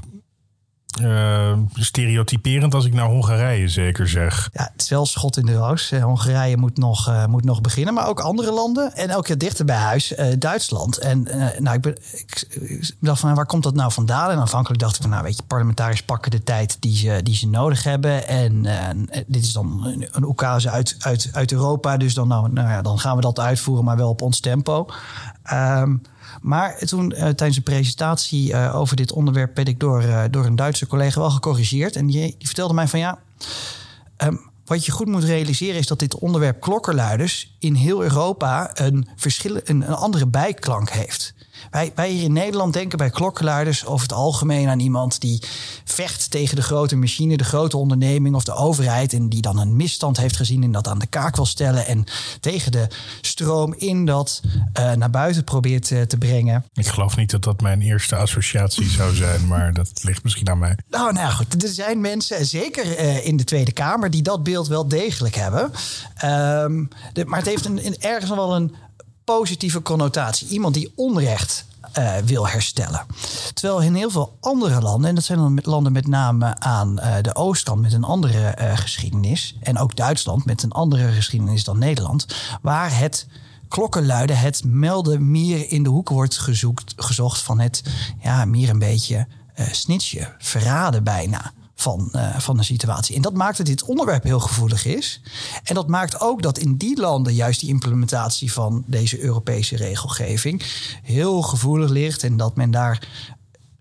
uh, 1.00 1.52
stereotyperend 1.72 2.74
als 2.74 2.84
ik 2.84 2.94
naar 2.94 3.06
Hongarije 3.06 3.68
zeker 3.68 4.08
zeg. 4.08 4.50
Ja, 4.52 4.70
het 4.72 4.82
is 4.82 4.88
wel 4.88 5.06
schot 5.06 5.36
in 5.36 5.46
de 5.46 5.54
roos. 5.54 5.92
Uh, 5.92 6.02
Hongarije 6.02 6.56
moet 6.56 6.78
nog, 6.78 7.08
uh, 7.08 7.26
moet 7.26 7.44
nog 7.44 7.60
beginnen, 7.60 7.94
maar 7.94 8.08
ook 8.08 8.20
andere 8.20 8.52
landen. 8.52 8.94
En 8.94 9.14
ook 9.14 9.38
dichter 9.40 9.64
bij 9.64 9.76
huis, 9.76 10.14
Duitsland. 10.38 10.98
En 10.98 11.22
nou, 11.58 11.76
ik, 11.76 11.80
ben, 11.80 11.96
ik, 12.12 12.94
dacht 13.00 13.20
van, 13.20 13.34
waar 13.34 13.46
komt 13.46 13.62
dat 13.62 13.74
nou 13.74 13.92
vandaan? 13.92 14.30
En 14.30 14.38
aanvankelijk 14.38 14.80
dacht 14.80 14.96
ik 14.96 15.02
van, 15.02 15.10
nou 15.10 15.22
weet 15.22 15.36
je, 15.36 15.42
parlementariërs 15.42 16.02
pakken 16.02 16.30
de 16.30 16.42
tijd 16.42 16.76
die 16.80 16.96
ze, 16.96 17.20
die 17.22 17.34
ze 17.34 17.48
nodig 17.48 17.82
hebben. 17.82 18.28
En 18.28 18.62
dit 19.26 19.44
is 19.44 19.52
dan 19.52 19.86
een, 19.86 20.08
een 20.12 20.70
uit, 20.70 20.96
uit, 20.98 21.28
uit 21.32 21.52
Europa. 21.52 21.96
Dus 21.96 22.14
dan, 22.14 22.28
nou, 22.28 22.52
nou 22.52 22.68
ja, 22.68 22.82
dan 22.82 22.98
gaan 22.98 23.16
we 23.16 23.22
dat 23.22 23.40
uitvoeren, 23.40 23.84
maar 23.84 23.96
wel 23.96 24.08
op 24.08 24.22
ons 24.22 24.40
tempo. 24.40 24.86
Um, 25.52 26.02
maar 26.40 26.78
toen 26.78 27.12
uh, 27.12 27.18
tijdens 27.18 27.56
een 27.56 27.62
presentatie 27.62 28.50
uh, 28.50 28.76
over 28.76 28.96
dit 28.96 29.12
onderwerp 29.12 29.56
werd 29.56 29.68
ik 29.68 29.80
door, 29.80 30.02
uh, 30.02 30.24
door 30.30 30.44
een 30.44 30.56
Duitse 30.56 30.86
collega 30.86 31.20
wel 31.20 31.30
gecorrigeerd. 31.30 31.96
En 31.96 32.06
die, 32.06 32.20
die 32.20 32.46
vertelde 32.46 32.74
mij 32.74 32.88
van 32.88 32.98
ja, 32.98 33.18
um, 34.16 34.50
wat 34.64 34.84
je 34.84 34.92
goed 34.92 35.06
moet 35.06 35.24
realiseren 35.24 35.78
is 35.78 35.86
dat 35.86 35.98
dit 35.98 36.14
onderwerp 36.14 36.60
klokkenluiders 36.60 37.56
in 37.58 37.74
heel 37.74 38.02
Europa 38.02 38.70
een, 38.74 39.08
verschil, 39.16 39.54
een, 39.64 39.88
een 39.88 39.94
andere 39.94 40.26
bijklank 40.26 40.90
heeft. 40.90 41.34
Wij, 41.70 41.92
wij 41.94 42.10
hier 42.10 42.22
in 42.22 42.32
Nederland 42.32 42.72
denken 42.72 42.98
bij 42.98 43.10
klokkenluiders 43.10 43.86
over 43.86 44.02
het 44.02 44.16
algemeen 44.16 44.68
aan 44.68 44.80
iemand 44.80 45.20
die 45.20 45.42
vecht 45.84 46.30
tegen 46.30 46.56
de 46.56 46.62
grote 46.62 46.96
machine, 46.96 47.36
de 47.36 47.44
grote 47.44 47.76
onderneming 47.76 48.34
of 48.34 48.44
de 48.44 48.54
overheid. 48.54 49.12
En 49.12 49.28
die 49.28 49.42
dan 49.42 49.58
een 49.58 49.76
misstand 49.76 50.16
heeft 50.16 50.36
gezien 50.36 50.62
en 50.62 50.72
dat 50.72 50.88
aan 50.88 50.98
de 50.98 51.06
kaak 51.06 51.36
wil 51.36 51.46
stellen. 51.46 51.86
En 51.86 52.04
tegen 52.40 52.72
de 52.72 52.86
stroom 53.20 53.74
in 53.74 54.04
dat 54.04 54.40
uh, 54.78 54.92
naar 54.92 55.10
buiten 55.10 55.44
probeert 55.44 55.90
uh, 55.90 56.02
te 56.02 56.16
brengen. 56.16 56.64
Ik 56.74 56.86
geloof 56.86 57.16
niet 57.16 57.30
dat 57.30 57.44
dat 57.44 57.60
mijn 57.60 57.82
eerste 57.82 58.16
associatie 58.16 58.88
zou 58.88 59.14
zijn, 59.14 59.46
maar 59.46 59.72
dat 59.72 59.90
ligt 60.02 60.22
misschien 60.22 60.50
aan 60.50 60.58
mij. 60.58 60.76
Nou, 60.90 61.12
nou 61.12 61.32
goed, 61.32 61.62
er 61.62 61.68
zijn 61.68 62.00
mensen, 62.00 62.46
zeker 62.46 63.00
uh, 63.00 63.26
in 63.26 63.36
de 63.36 63.44
Tweede 63.44 63.72
Kamer, 63.72 64.10
die 64.10 64.22
dat 64.22 64.42
beeld 64.42 64.68
wel 64.68 64.88
degelijk 64.88 65.34
hebben. 65.34 65.72
Um, 66.24 66.88
de, 67.12 67.24
maar 67.24 67.38
het 67.38 67.48
heeft 67.48 67.64
een, 67.64 67.86
een, 67.86 68.00
ergens 68.00 68.30
wel 68.30 68.54
een 68.54 68.74
positieve 69.38 69.82
connotatie. 69.82 70.48
Iemand 70.48 70.74
die 70.74 70.92
onrecht 70.94 71.64
uh, 71.98 72.16
wil 72.16 72.48
herstellen. 72.48 73.06
Terwijl 73.54 73.82
in 73.82 73.94
heel 73.94 74.10
veel 74.10 74.36
andere 74.40 74.80
landen, 74.80 75.08
en 75.08 75.14
dat 75.14 75.24
zijn 75.24 75.38
dan 75.38 75.58
landen 75.62 75.92
met 75.92 76.06
name 76.06 76.58
aan 76.58 76.98
uh, 76.98 77.14
de 77.22 77.34
oostkant 77.34 77.80
met 77.80 77.92
een 77.92 78.04
andere 78.04 78.56
uh, 78.60 78.76
geschiedenis, 78.76 79.56
en 79.60 79.78
ook 79.78 79.96
Duitsland 79.96 80.44
met 80.44 80.62
een 80.62 80.72
andere 80.72 81.12
geschiedenis 81.12 81.64
dan 81.64 81.78
Nederland, 81.78 82.26
waar 82.62 82.98
het 82.98 83.26
klokkenluiden, 83.68 84.38
het 84.38 84.64
melden 84.64 85.30
meer 85.30 85.70
in 85.70 85.82
de 85.82 85.88
hoek 85.88 86.08
wordt 86.08 86.38
gezocht 86.96 87.38
van 87.42 87.60
het 87.60 87.82
ja, 88.22 88.44
meer 88.44 88.68
een 88.68 88.78
beetje 88.78 89.26
snitje, 89.70 90.34
verraden 90.38 91.04
bijna 91.04 91.52
van, 91.80 92.08
uh, 92.12 92.38
van 92.38 92.56
de 92.56 92.62
situatie. 92.62 93.16
En 93.16 93.22
dat 93.22 93.34
maakt 93.34 93.56
dat 93.56 93.66
dit 93.66 93.84
onderwerp 93.84 94.22
heel 94.22 94.40
gevoelig 94.40 94.84
is. 94.84 95.20
En 95.64 95.74
dat 95.74 95.88
maakt 95.88 96.20
ook 96.20 96.42
dat 96.42 96.58
in 96.58 96.76
die 96.76 97.00
landen 97.00 97.34
juist 97.34 97.60
die 97.60 97.68
implementatie 97.68 98.52
van 98.52 98.84
deze 98.86 99.20
Europese 99.20 99.76
regelgeving 99.76 100.62
heel 101.02 101.42
gevoelig 101.42 101.90
ligt. 101.90 102.22
En 102.22 102.36
dat 102.36 102.56
men 102.56 102.70
daar 102.70 103.08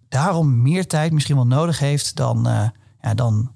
daarom 0.09 0.61
meer 0.61 0.87
tijd 0.87 1.11
misschien 1.11 1.35
wel 1.35 1.47
nodig 1.47 1.79
heeft 1.79 2.15
dan, 2.15 2.47
uh, 2.47 2.67
ja, 3.01 3.13
dan 3.13 3.51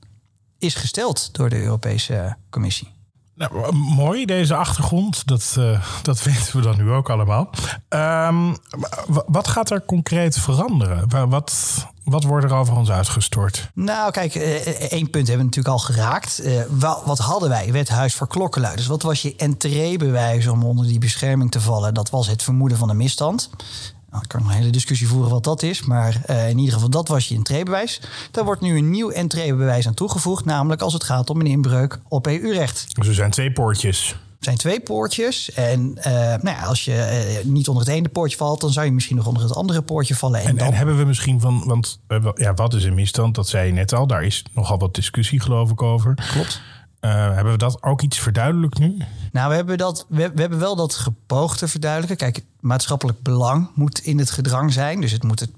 is 0.57 0.75
gesteld 0.75 1.33
door 1.33 1.49
de 1.49 1.61
Europese 1.61 2.37
Commissie. 2.49 2.91
Nou, 3.35 3.75
mooi, 3.75 4.25
deze 4.25 4.55
achtergrond. 4.55 5.27
Dat, 5.27 5.55
uh, 5.59 5.85
dat 6.01 6.23
weten 6.33 6.55
we 6.55 6.61
dan 6.61 6.77
nu 6.77 6.91
ook 6.91 7.09
allemaal. 7.09 7.49
Um, 7.89 8.57
wat 9.27 9.47
gaat 9.47 9.69
er 9.69 9.85
concreet 9.85 10.39
veranderen? 10.39 11.29
Wat, 11.29 11.85
wat 12.03 12.23
wordt 12.23 12.45
er 12.45 12.53
over 12.53 12.75
ons 12.75 12.91
uitgestort? 12.91 13.69
Nou, 13.73 14.11
kijk, 14.11 14.35
eh, 14.35 14.91
één 14.91 15.09
punt 15.09 15.27
hebben 15.27 15.45
we 15.45 15.55
natuurlijk 15.55 15.75
al 15.75 15.79
geraakt. 15.79 16.41
Wat 17.05 17.19
hadden 17.19 17.49
wij? 17.49 17.71
Wethuis 17.71 18.15
voor 18.15 18.27
klokkenluiders. 18.27 18.87
Wat 18.87 19.01
was 19.01 19.21
je 19.21 19.35
entreebewijs 19.35 20.47
om 20.47 20.63
onder 20.63 20.87
die 20.87 20.99
bescherming 20.99 21.51
te 21.51 21.61
vallen? 21.61 21.93
Dat 21.93 22.09
was 22.09 22.27
het 22.27 22.43
vermoeden 22.43 22.77
van 22.77 22.89
een 22.89 22.97
misstand. 22.97 23.49
Nou, 24.13 24.25
ik 24.25 24.29
kan 24.29 24.41
nog 24.41 24.49
een 24.49 24.57
hele 24.57 24.69
discussie 24.69 25.07
voeren 25.07 25.31
wat 25.31 25.43
dat 25.43 25.63
is. 25.63 25.83
Maar 25.83 26.21
uh, 26.29 26.49
in 26.49 26.57
ieder 26.57 26.73
geval, 26.73 26.89
dat 26.89 27.07
was 27.07 27.27
je 27.27 27.35
entreebewijs. 27.35 28.01
Daar 28.31 28.45
wordt 28.45 28.61
nu 28.61 28.77
een 28.77 28.89
nieuw 28.89 29.09
entreebewijs 29.09 29.87
aan 29.87 29.93
toegevoegd. 29.93 30.45
Namelijk 30.45 30.81
als 30.81 30.93
het 30.93 31.03
gaat 31.03 31.29
om 31.29 31.39
een 31.39 31.45
inbreuk 31.45 31.99
op 32.07 32.27
EU-recht. 32.27 32.95
Dus 32.95 33.07
er 33.07 33.13
zijn 33.13 33.31
twee 33.31 33.51
poortjes. 33.51 34.15
Er 34.43 34.49
zijn 34.49 34.61
twee 34.61 34.79
poortjes. 34.79 35.51
En 35.51 35.95
uh, 35.97 36.03
nou 36.13 36.49
ja, 36.49 36.63
als 36.63 36.85
je 36.85 37.35
uh, 37.43 37.51
niet 37.51 37.67
onder 37.67 37.85
het 37.85 37.93
ene 37.93 38.09
poortje 38.09 38.37
valt, 38.37 38.61
dan 38.61 38.71
zou 38.71 38.85
je 38.85 38.91
misschien 38.91 39.15
nog 39.15 39.27
onder 39.27 39.43
het 39.43 39.55
andere 39.55 39.81
poortje 39.81 40.15
vallen. 40.15 40.39
En, 40.39 40.47
en, 40.47 40.57
dan... 40.57 40.67
en 40.67 40.73
hebben 40.73 40.97
we 40.97 41.03
misschien 41.03 41.39
van, 41.39 41.63
want 41.65 41.99
ja, 42.35 42.53
wat 42.53 42.73
is 42.73 42.83
een 42.83 42.93
misstand? 42.93 43.35
Dat 43.35 43.47
zei 43.47 43.67
je 43.67 43.73
net 43.73 43.93
al. 43.93 44.07
Daar 44.07 44.23
is 44.23 44.43
nogal 44.53 44.77
wat 44.77 44.95
discussie, 44.95 45.39
geloof 45.39 45.71
ik, 45.71 45.81
over. 45.81 46.15
Klopt. 46.31 46.61
Uh, 47.01 47.11
hebben 47.11 47.51
we 47.51 47.57
dat 47.57 47.83
ook 47.83 48.01
iets 48.01 48.19
verduidelijkt 48.19 48.79
nu? 48.79 48.97
Nou, 49.31 49.49
we 49.49 49.55
hebben, 49.55 49.77
dat, 49.77 50.05
we, 50.09 50.31
we, 50.33 50.41
hebben 50.41 50.59
wel 50.59 50.75
dat 50.75 50.95
gepoogd 50.95 51.57
te 51.57 51.67
verduidelijken. 51.67 52.17
Kijk, 52.17 52.45
maatschappelijk 52.59 53.21
belang 53.21 53.69
moet 53.75 53.99
in 53.99 54.19
het 54.19 54.31
gedrang 54.31 54.73
zijn. 54.73 55.01
Dus 55.01 55.11
het 55.11 55.23
moet 55.23 55.39
het 55.39 55.51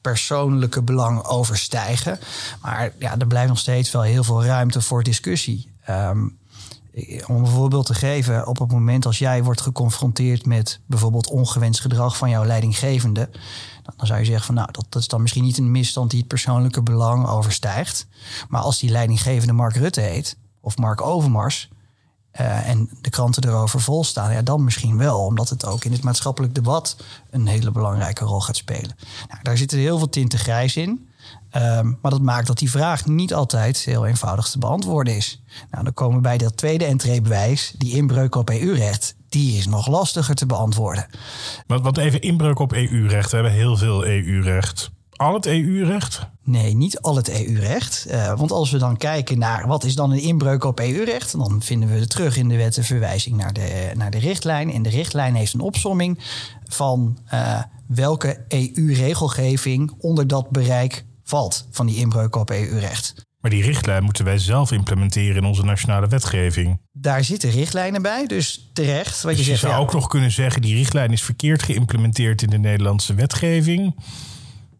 persoonlijke 0.00 0.82
belang 0.82 1.24
overstijgen. 1.24 2.18
Maar 2.62 2.92
ja, 2.98 3.18
er 3.18 3.26
blijft 3.26 3.48
nog 3.48 3.58
steeds 3.58 3.90
wel 3.90 4.02
heel 4.02 4.24
veel 4.24 4.44
ruimte 4.44 4.80
voor 4.80 5.02
discussie. 5.02 5.70
Um, 5.90 6.38
om 7.26 7.36
een 7.36 7.46
voorbeeld 7.46 7.86
te 7.86 7.94
geven, 7.94 8.46
op 8.46 8.58
het 8.58 8.72
moment 8.72 9.06
als 9.06 9.18
jij 9.18 9.42
wordt 9.42 9.60
geconfronteerd 9.60 10.46
met 10.46 10.80
bijvoorbeeld 10.86 11.30
ongewenst 11.30 11.80
gedrag 11.80 12.16
van 12.16 12.30
jouw 12.30 12.44
leidinggevende, 12.44 13.30
dan 13.96 14.06
zou 14.06 14.18
je 14.18 14.24
zeggen 14.24 14.46
van 14.46 14.54
nou, 14.54 14.68
dat, 14.72 14.86
dat 14.88 15.02
is 15.02 15.08
dan 15.08 15.22
misschien 15.22 15.44
niet 15.44 15.58
een 15.58 15.70
misstand 15.70 16.10
die 16.10 16.18
het 16.18 16.28
persoonlijke 16.28 16.82
belang 16.82 17.26
overstijgt. 17.28 18.06
Maar 18.48 18.60
als 18.60 18.78
die 18.78 18.90
leidinggevende 18.90 19.52
Mark 19.52 19.76
Rutte 19.76 20.00
heet, 20.00 20.36
of 20.60 20.76
Mark 20.76 21.00
Overmars. 21.00 21.68
Uh, 22.40 22.68
en 22.68 22.90
de 23.00 23.10
kranten 23.10 23.44
erover 23.44 23.80
vol 23.80 24.04
staan, 24.04 24.32
ja, 24.32 24.42
dan 24.42 24.64
misschien 24.64 24.96
wel, 24.96 25.24
omdat 25.24 25.48
het 25.48 25.66
ook 25.66 25.84
in 25.84 25.92
het 25.92 26.02
maatschappelijk 26.02 26.54
debat 26.54 26.96
een 27.30 27.46
hele 27.46 27.70
belangrijke 27.70 28.24
rol 28.24 28.40
gaat 28.40 28.56
spelen. 28.56 28.96
Nou, 29.28 29.42
daar 29.42 29.56
zitten 29.56 29.78
heel 29.78 29.98
veel 29.98 30.08
tinten 30.08 30.38
grijs 30.38 30.76
in. 30.76 31.07
Um, 31.56 31.98
maar 32.02 32.10
dat 32.10 32.22
maakt 32.22 32.46
dat 32.46 32.58
die 32.58 32.70
vraag 32.70 33.06
niet 33.06 33.34
altijd 33.34 33.78
heel 33.78 34.06
eenvoudig 34.06 34.48
te 34.48 34.58
beantwoorden 34.58 35.16
is. 35.16 35.42
Nou, 35.70 35.84
dan 35.84 35.94
komen 35.94 36.16
we 36.16 36.22
bij 36.22 36.38
dat 36.38 36.56
tweede 36.56 36.84
entreebewijs, 36.84 37.74
die 37.78 37.96
inbreuk 37.96 38.34
op 38.34 38.50
EU-recht. 38.50 39.16
Die 39.28 39.58
is 39.58 39.66
nog 39.66 39.86
lastiger 39.86 40.34
te 40.34 40.46
beantwoorden. 40.46 41.06
Want, 41.66 41.82
want 41.82 41.96
even 41.98 42.20
inbreuk 42.20 42.58
op 42.58 42.72
EU-recht. 42.72 43.30
We 43.30 43.36
hebben 43.36 43.54
heel 43.54 43.76
veel 43.76 44.06
EU-recht 44.06 44.90
al 45.18 45.34
het 45.34 45.46
EU-recht? 45.46 46.26
Nee, 46.44 46.74
niet 46.74 47.00
al 47.00 47.16
het 47.16 47.28
EU-recht. 47.28 48.06
Uh, 48.08 48.34
want 48.34 48.52
als 48.52 48.70
we 48.70 48.78
dan 48.78 48.96
kijken 48.96 49.38
naar 49.38 49.66
wat 49.66 49.84
is 49.84 49.94
dan 49.94 50.10
een 50.10 50.22
inbreuk 50.22 50.64
op 50.64 50.80
EU-recht, 50.80 51.38
dan 51.38 51.62
vinden 51.62 51.88
we 51.88 52.06
terug 52.06 52.36
in 52.36 52.48
de 52.48 52.56
wet 52.56 52.76
een 52.76 52.84
verwijzing 52.84 53.36
naar 53.36 53.52
de, 53.52 53.90
naar 53.94 54.10
de 54.10 54.18
richtlijn. 54.18 54.72
En 54.72 54.82
de 54.82 54.88
richtlijn 54.88 55.34
heeft 55.34 55.54
een 55.54 55.60
opsomming 55.60 56.18
van 56.64 57.18
uh, 57.34 57.62
welke 57.86 58.44
EU-regelgeving 58.48 59.94
onder 59.98 60.26
dat 60.26 60.50
bereik 60.50 61.04
valt 61.28 61.66
van 61.70 61.86
die 61.86 61.96
inbreuk 61.96 62.36
op 62.36 62.50
EU-recht. 62.50 63.14
Maar 63.40 63.50
die 63.50 63.62
richtlijn 63.62 64.04
moeten 64.04 64.24
wij 64.24 64.38
zelf 64.38 64.72
implementeren 64.72 65.36
in 65.36 65.44
onze 65.44 65.64
nationale 65.64 66.06
wetgeving. 66.06 66.80
Daar 66.92 67.24
zitten 67.24 67.50
richtlijnen 67.50 68.02
bij, 68.02 68.26
dus 68.26 68.70
terecht. 68.72 69.22
Wat 69.22 69.36
dus 69.36 69.44
je, 69.44 69.50
je 69.50 69.56
zegt, 69.56 69.72
zou 69.72 69.82
ook 69.82 69.92
nog 69.92 70.06
kunnen 70.06 70.30
zeggen, 70.30 70.62
die 70.62 70.74
richtlijn 70.74 71.12
is 71.12 71.22
verkeerd 71.22 71.62
geïmplementeerd 71.62 72.42
in 72.42 72.50
de 72.50 72.58
Nederlandse 72.58 73.14
wetgeving. 73.14 73.96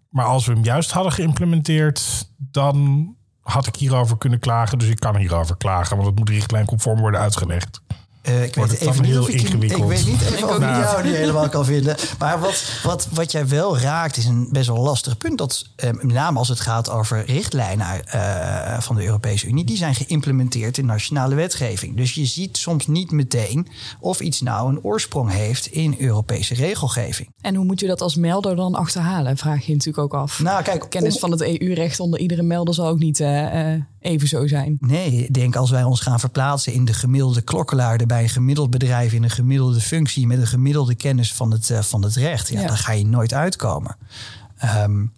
Maar 0.09 0.25
als 0.25 0.47
we 0.47 0.53
hem 0.53 0.65
juist 0.65 0.91
hadden 0.91 1.13
geïmplementeerd, 1.13 2.29
dan 2.37 3.09
had 3.41 3.67
ik 3.67 3.77
hierover 3.77 4.19
kunnen 4.19 4.39
klagen. 4.39 4.79
Dus 4.79 4.89
ik 4.89 5.01
kan 5.01 5.17
hierover 5.17 5.57
klagen, 5.57 5.97
want 5.97 6.09
het 6.09 6.19
moet 6.19 6.29
richtlijnconform 6.29 7.01
worden 7.01 7.21
uitgelegd. 7.21 7.81
Uh, 8.29 8.43
ik 8.43 8.55
weet 8.55 8.81
even 8.81 9.03
niet 9.03 9.11
heel 9.11 9.29
ingewikkeld. 9.29 9.83
Ik, 9.83 9.89
weet 9.89 10.07
niet 10.07 10.21
even 10.21 10.49
of 10.49 10.59
nou. 10.59 10.81
ik 10.81 10.85
jou 10.85 11.05
niet 11.05 11.15
helemaal 11.15 11.49
kan 11.49 11.65
vinden. 11.65 11.97
Maar 12.19 12.41
wat, 12.41 12.81
wat, 12.83 13.09
wat 13.11 13.33
jij 13.33 13.49
wel 13.49 13.79
raakt 13.79 14.17
is 14.17 14.25
een 14.25 14.49
best 14.51 14.67
wel 14.67 14.79
lastig 14.79 15.17
punt. 15.17 15.39
Dat 15.39 15.65
uh, 15.85 15.91
met 15.91 16.13
name 16.13 16.39
als 16.39 16.49
het 16.49 16.61
gaat 16.61 16.91
over 16.91 17.25
richtlijnen 17.25 17.87
uh, 18.15 18.81
van 18.81 18.97
de 18.97 19.05
Europese 19.05 19.47
Unie, 19.47 19.65
die 19.65 19.77
zijn 19.77 19.95
geïmplementeerd 19.95 20.79
in 20.79 20.87
nationale 20.87 21.35
wetgeving. 21.35 21.97
Dus 21.97 22.15
je 22.15 22.27
ziet 22.27 22.57
soms 22.57 22.87
niet 22.87 23.11
meteen 23.11 23.69
of 24.01 24.21
iets 24.21 24.41
nou 24.41 24.69
een 24.69 24.83
oorsprong 24.83 25.33
heeft 25.33 25.67
in 25.67 25.97
Europese 25.99 26.55
regelgeving. 26.55 27.29
En 27.41 27.55
hoe 27.55 27.65
moet 27.65 27.81
je 27.81 27.87
dat 27.87 28.01
als 28.01 28.17
melder 28.17 28.57
dan 28.57 28.75
achterhalen? 28.75 29.37
Vraag 29.37 29.67
je 29.67 29.73
natuurlijk 29.73 29.99
ook 29.99 30.15
af. 30.15 30.41
Nou, 30.41 30.63
kijk, 30.63 30.87
Kennis 30.91 31.19
van 31.19 31.31
het 31.31 31.41
EU-recht 31.41 32.01
onder 32.01 32.21
iedere 32.21 32.43
melder 32.43 32.75
zal 32.75 32.87
ook 32.87 32.99
niet 32.99 33.19
even 34.09 34.29
zo 34.29 34.47
zijn. 34.47 34.77
Nee, 34.81 35.11
ik 35.11 35.35
denk 35.35 35.57
als 35.57 35.71
wij 35.71 35.83
ons 35.83 36.01
gaan 36.01 36.21
verplaatsen 36.21 36.73
in 36.73 36.85
de 36.85 36.93
gemiddelde 36.93 37.43
klokkenluider 37.43 38.07
bij 38.07 38.23
een 38.23 38.29
gemiddeld 38.29 38.71
bedrijf 38.71 39.13
in 39.13 39.23
een 39.23 39.31
gemiddelde 39.31 39.81
functie 39.81 40.27
met 40.27 40.39
een 40.39 40.47
gemiddelde 40.47 40.95
kennis 40.95 41.35
van 41.35 41.51
het, 41.51 41.69
uh, 41.69 41.83
van 41.83 42.03
het 42.03 42.15
recht, 42.15 42.49
ja, 42.49 42.67
dan 42.67 42.77
ga 42.77 42.93
je 42.93 43.07
nooit 43.07 43.35
uitkomen. 43.35 43.97
Um, 44.65 45.13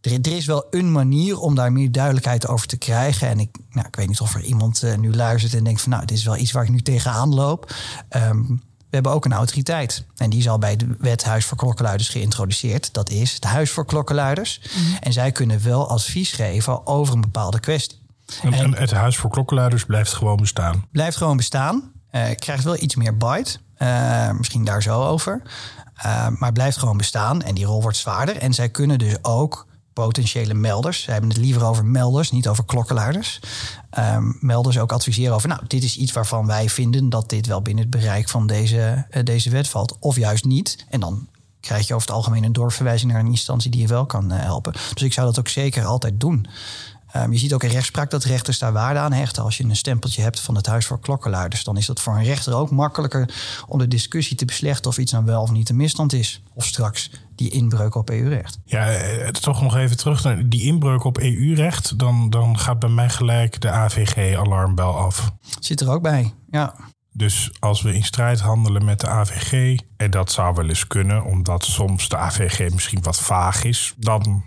er, 0.00 0.12
er, 0.12 0.36
is 0.36 0.46
wel 0.46 0.66
een 0.70 0.92
manier 0.92 1.38
om 1.38 1.54
daar 1.54 1.72
meer 1.72 1.92
duidelijkheid 1.92 2.46
over 2.46 2.66
te 2.66 2.76
krijgen. 2.76 3.28
En 3.28 3.40
ik, 3.40 3.56
nou, 3.70 3.86
ik 3.86 3.96
weet 3.96 4.08
niet 4.08 4.20
of 4.20 4.34
er 4.34 4.42
iemand 4.42 4.82
uh, 4.82 4.96
nu 4.96 5.14
luistert 5.14 5.54
en 5.54 5.64
denkt 5.64 5.80
van 5.80 5.90
nou, 5.90 6.04
dit 6.04 6.16
is 6.16 6.24
wel 6.24 6.36
iets 6.36 6.52
waar 6.52 6.64
ik 6.64 6.70
nu 6.70 6.80
tegenaan 6.80 7.34
loop. 7.34 7.74
Um, 8.10 8.60
we 8.88 8.94
hebben 8.94 9.12
ook 9.12 9.24
een 9.24 9.32
autoriteit. 9.32 10.04
En 10.16 10.30
die 10.30 10.38
is 10.38 10.48
al 10.48 10.58
bij 10.58 10.76
de 10.76 10.96
wet 10.98 11.24
Huis 11.24 11.44
voor 11.44 11.56
Klokkenluiders 11.56 12.08
geïntroduceerd. 12.08 12.92
Dat 12.92 13.10
is 13.10 13.32
het 13.32 13.44
Huis 13.44 13.70
voor 13.70 13.84
Klokkenluiders. 13.84 14.60
Mm. 14.76 14.96
En 15.00 15.12
zij 15.12 15.32
kunnen 15.32 15.62
wel 15.62 15.90
advies 15.90 16.32
geven 16.32 16.86
over 16.86 17.14
een 17.14 17.20
bepaalde 17.20 17.60
kwestie. 17.60 17.98
En, 18.42 18.74
het 18.74 18.90
Huis 18.90 19.16
voor 19.16 19.30
Klokkenluiders 19.30 19.84
blijft 19.84 20.12
gewoon 20.12 20.36
bestaan? 20.36 20.86
Blijft 20.92 21.16
gewoon 21.16 21.36
bestaan. 21.36 21.92
Uh, 22.12 22.24
krijgt 22.34 22.64
wel 22.64 22.82
iets 22.82 22.94
meer 22.94 23.16
bite. 23.16 23.58
Uh, 23.78 24.30
misschien 24.30 24.64
daar 24.64 24.82
zo 24.82 25.02
over. 25.02 25.42
Uh, 26.06 26.28
maar 26.28 26.52
blijft 26.52 26.76
gewoon 26.76 26.96
bestaan. 26.96 27.42
En 27.42 27.54
die 27.54 27.64
rol 27.64 27.82
wordt 27.82 27.96
zwaarder. 27.96 28.36
En 28.36 28.54
zij 28.54 28.68
kunnen 28.68 28.98
dus 28.98 29.16
ook 29.22 29.66
potentiële 29.92 30.54
melders. 30.54 31.02
Ze 31.02 31.10
hebben 31.10 31.30
het 31.30 31.38
liever 31.38 31.64
over 31.64 31.84
melders, 31.84 32.30
niet 32.30 32.48
over 32.48 32.64
klokkenluiders. 32.64 33.40
Um, 33.98 34.36
melders 34.40 34.78
ook 34.78 34.92
adviseren 34.92 35.34
over, 35.34 35.48
nou, 35.48 35.60
dit 35.66 35.82
is 35.82 35.96
iets 35.96 36.12
waarvan 36.12 36.46
wij 36.46 36.68
vinden 36.68 37.08
dat 37.08 37.28
dit 37.28 37.46
wel 37.46 37.62
binnen 37.62 37.82
het 37.82 38.00
bereik 38.00 38.28
van 38.28 38.46
deze, 38.46 39.06
uh, 39.10 39.22
deze 39.22 39.50
wet 39.50 39.68
valt. 39.68 39.96
Of 40.00 40.16
juist 40.16 40.44
niet. 40.44 40.86
En 40.88 41.00
dan 41.00 41.28
krijg 41.60 41.86
je 41.86 41.94
over 41.94 42.06
het 42.06 42.16
algemeen 42.16 42.44
een 42.44 42.52
doorverwijzing 42.52 43.12
naar 43.12 43.20
een 43.20 43.26
instantie 43.26 43.70
die 43.70 43.80
je 43.80 43.86
wel 43.86 44.06
kan 44.06 44.32
uh, 44.32 44.38
helpen. 44.38 44.72
Dus 44.72 45.02
ik 45.02 45.12
zou 45.12 45.26
dat 45.26 45.38
ook 45.38 45.48
zeker 45.48 45.84
altijd 45.84 46.20
doen. 46.20 46.46
Um, 47.22 47.32
je 47.32 47.38
ziet 47.38 47.54
ook 47.54 47.62
in 47.62 47.70
rechtspraak 47.70 48.10
dat 48.10 48.24
rechters 48.24 48.58
daar 48.58 48.72
waarde 48.72 48.98
aan 48.98 49.12
hechten. 49.12 49.42
Als 49.42 49.56
je 49.56 49.64
een 49.64 49.76
stempeltje 49.76 50.22
hebt 50.22 50.40
van 50.40 50.54
het 50.54 50.66
Huis 50.66 50.86
voor 50.86 51.00
Klokkenluiders, 51.00 51.64
dan 51.64 51.76
is 51.76 51.86
dat 51.86 52.00
voor 52.00 52.16
een 52.16 52.24
rechter 52.24 52.54
ook 52.54 52.70
makkelijker 52.70 53.28
om 53.68 53.78
de 53.78 53.88
discussie 53.88 54.36
te 54.36 54.44
beslechten 54.44 54.90
of 54.90 54.98
iets 54.98 55.12
dan 55.12 55.24
wel 55.24 55.42
of 55.42 55.50
niet 55.50 55.68
een 55.68 55.76
misstand 55.76 56.12
is. 56.12 56.42
Of 56.54 56.64
straks 56.64 57.10
die 57.34 57.50
inbreuk 57.50 57.94
op 57.94 58.10
EU-recht. 58.10 58.58
Ja, 58.64 58.90
eh, 58.92 59.28
toch 59.28 59.62
nog 59.62 59.76
even 59.76 59.96
terug 59.96 60.24
naar 60.24 60.48
die 60.48 60.62
inbreuk 60.62 61.04
op 61.04 61.18
EU-recht. 61.18 61.98
Dan, 61.98 62.30
dan 62.30 62.58
gaat 62.58 62.78
bij 62.78 62.88
mij 62.88 63.08
gelijk 63.08 63.60
de 63.60 63.70
AVG-alarmbel 63.70 64.96
af. 64.96 65.30
Zit 65.60 65.80
er 65.80 65.90
ook 65.90 66.02
bij, 66.02 66.34
ja. 66.50 66.74
Dus 67.12 67.50
als 67.58 67.82
we 67.82 67.94
in 67.94 68.04
strijd 68.04 68.40
handelen 68.40 68.84
met 68.84 69.00
de 69.00 69.08
AVG, 69.08 69.78
en 69.96 70.10
dat 70.10 70.32
zou 70.32 70.54
wel 70.54 70.68
eens 70.68 70.86
kunnen, 70.86 71.24
omdat 71.24 71.64
soms 71.64 72.08
de 72.08 72.16
AVG 72.16 72.72
misschien 72.72 73.02
wat 73.02 73.18
vaag 73.18 73.64
is, 73.64 73.94
dan 73.96 74.44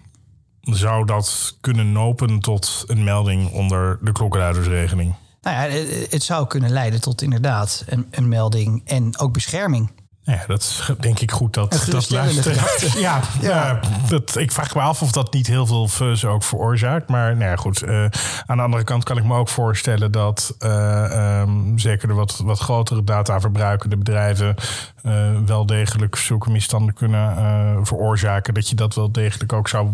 zou 0.62 1.06
dat 1.06 1.58
kunnen 1.62 1.92
nopen 1.92 2.40
tot 2.40 2.84
een 2.88 3.04
melding 3.04 3.52
onder 3.52 4.00
de 4.02 4.12
klokkenluidersregeling? 4.12 5.16
Nou 5.42 5.72
ja, 5.72 5.78
het 6.10 6.24
zou 6.24 6.48
kunnen 6.48 6.70
leiden 6.70 7.02
tot 7.02 7.22
inderdaad 7.22 7.84
een, 7.88 8.08
een 8.12 8.28
melding 8.28 8.82
en 8.86 9.20
ook 9.20 9.34
bescherming. 9.34 9.92
Ja, 10.30 10.44
dat 10.48 10.62
is 10.62 10.92
denk 11.00 11.20
ik 11.20 11.32
goed 11.32 11.54
dat 11.54 11.86
dat 11.90 12.10
luistert. 12.10 12.60
Ja, 13.00 13.22
ja. 13.42 13.80
dat, 14.08 14.36
ik 14.36 14.52
vraag 14.52 14.76
me 14.76 14.82
af 14.82 15.02
of 15.02 15.12
dat 15.12 15.34
niet 15.34 15.48
heel 15.48 15.66
veel 15.66 15.88
fuzz 15.88 16.24
ook 16.24 16.44
veroorzaakt. 16.44 17.10
Maar 17.10 17.36
nou 17.36 17.50
ja, 17.50 17.56
goed. 17.56 17.84
Uh, 17.84 18.06
aan 18.46 18.58
de 18.58 18.64
andere 18.64 18.84
kant 18.84 19.04
kan 19.04 19.18
ik 19.18 19.24
me 19.24 19.36
ook 19.36 19.50
voorstellen 19.50 20.12
dat 20.12 20.56
uh, 20.60 21.40
um, 21.42 21.80
zeker 21.80 22.08
de 22.08 22.14
wat, 22.14 22.42
wat 22.44 22.60
grotere 22.60 23.04
data 23.04 23.40
verbruikende 23.40 23.98
bedrijven 23.98 24.56
uh, 25.04 25.38
wel 25.46 25.66
degelijk 25.66 26.16
zulke 26.16 26.50
misstanden 26.50 26.94
kunnen 26.94 27.86
veroorzaken. 27.86 28.54
Dat 28.54 28.70
je 28.70 28.76
dat 28.76 28.96
wel 28.96 29.12
degelijk 29.12 29.54
ook 29.54 29.68
zou 29.68 29.90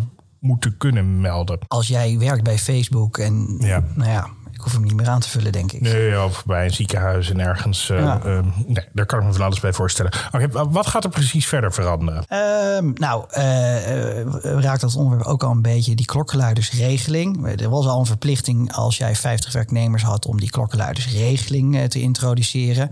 moeten 0.46 0.78
kunnen 0.78 1.22
melden. 1.22 1.60
Als 1.68 1.88
jij 1.88 2.18
werkt 2.20 2.44
bij 2.44 2.58
Facebook 2.58 3.18
en 3.18 3.56
ja. 3.60 3.84
nou 3.96 4.10
ja, 4.10 4.30
hoef 4.66 4.74
hem 4.74 4.84
niet 4.84 4.96
meer 4.96 5.10
aan 5.10 5.20
te 5.20 5.30
vullen, 5.30 5.52
denk 5.52 5.72
ik. 5.72 5.82
Nee, 5.82 6.24
of 6.24 6.46
bij 6.46 6.66
een 6.66 6.74
ziekenhuis 6.74 7.30
en 7.30 7.40
ergens. 7.40 7.90
Uh, 7.90 8.00
ja. 8.00 8.22
uh, 8.26 8.40
nee, 8.66 8.86
daar 8.94 9.06
kan 9.06 9.20
ik 9.20 9.26
me 9.26 9.34
van 9.34 9.46
alles 9.46 9.60
bij 9.60 9.74
voorstellen. 9.74 10.12
Okay, 10.32 10.48
wat 10.50 10.88
gaat 10.88 11.04
er 11.04 11.10
precies 11.10 11.48
verder 11.48 11.74
veranderen? 11.74 12.26
Uh, 12.30 12.92
nou, 12.94 13.26
uh, 13.38 14.62
raakt 14.62 14.82
dat 14.82 14.96
onderwerp 14.96 15.26
ook 15.26 15.44
al 15.44 15.52
een 15.52 15.62
beetje 15.62 15.96
die 15.96 16.06
klokkenluidersregeling. 16.06 17.60
Er 17.62 17.70
was 17.70 17.86
al 17.86 18.00
een 18.00 18.06
verplichting 18.06 18.74
als 18.74 18.98
jij 18.98 19.16
50 19.16 19.54
werknemers 19.54 20.04
had 20.04 20.26
om 20.26 20.40
die 20.40 20.50
klokkenluidersregeling 20.50 21.90
te 21.90 22.02
introduceren. 22.02 22.90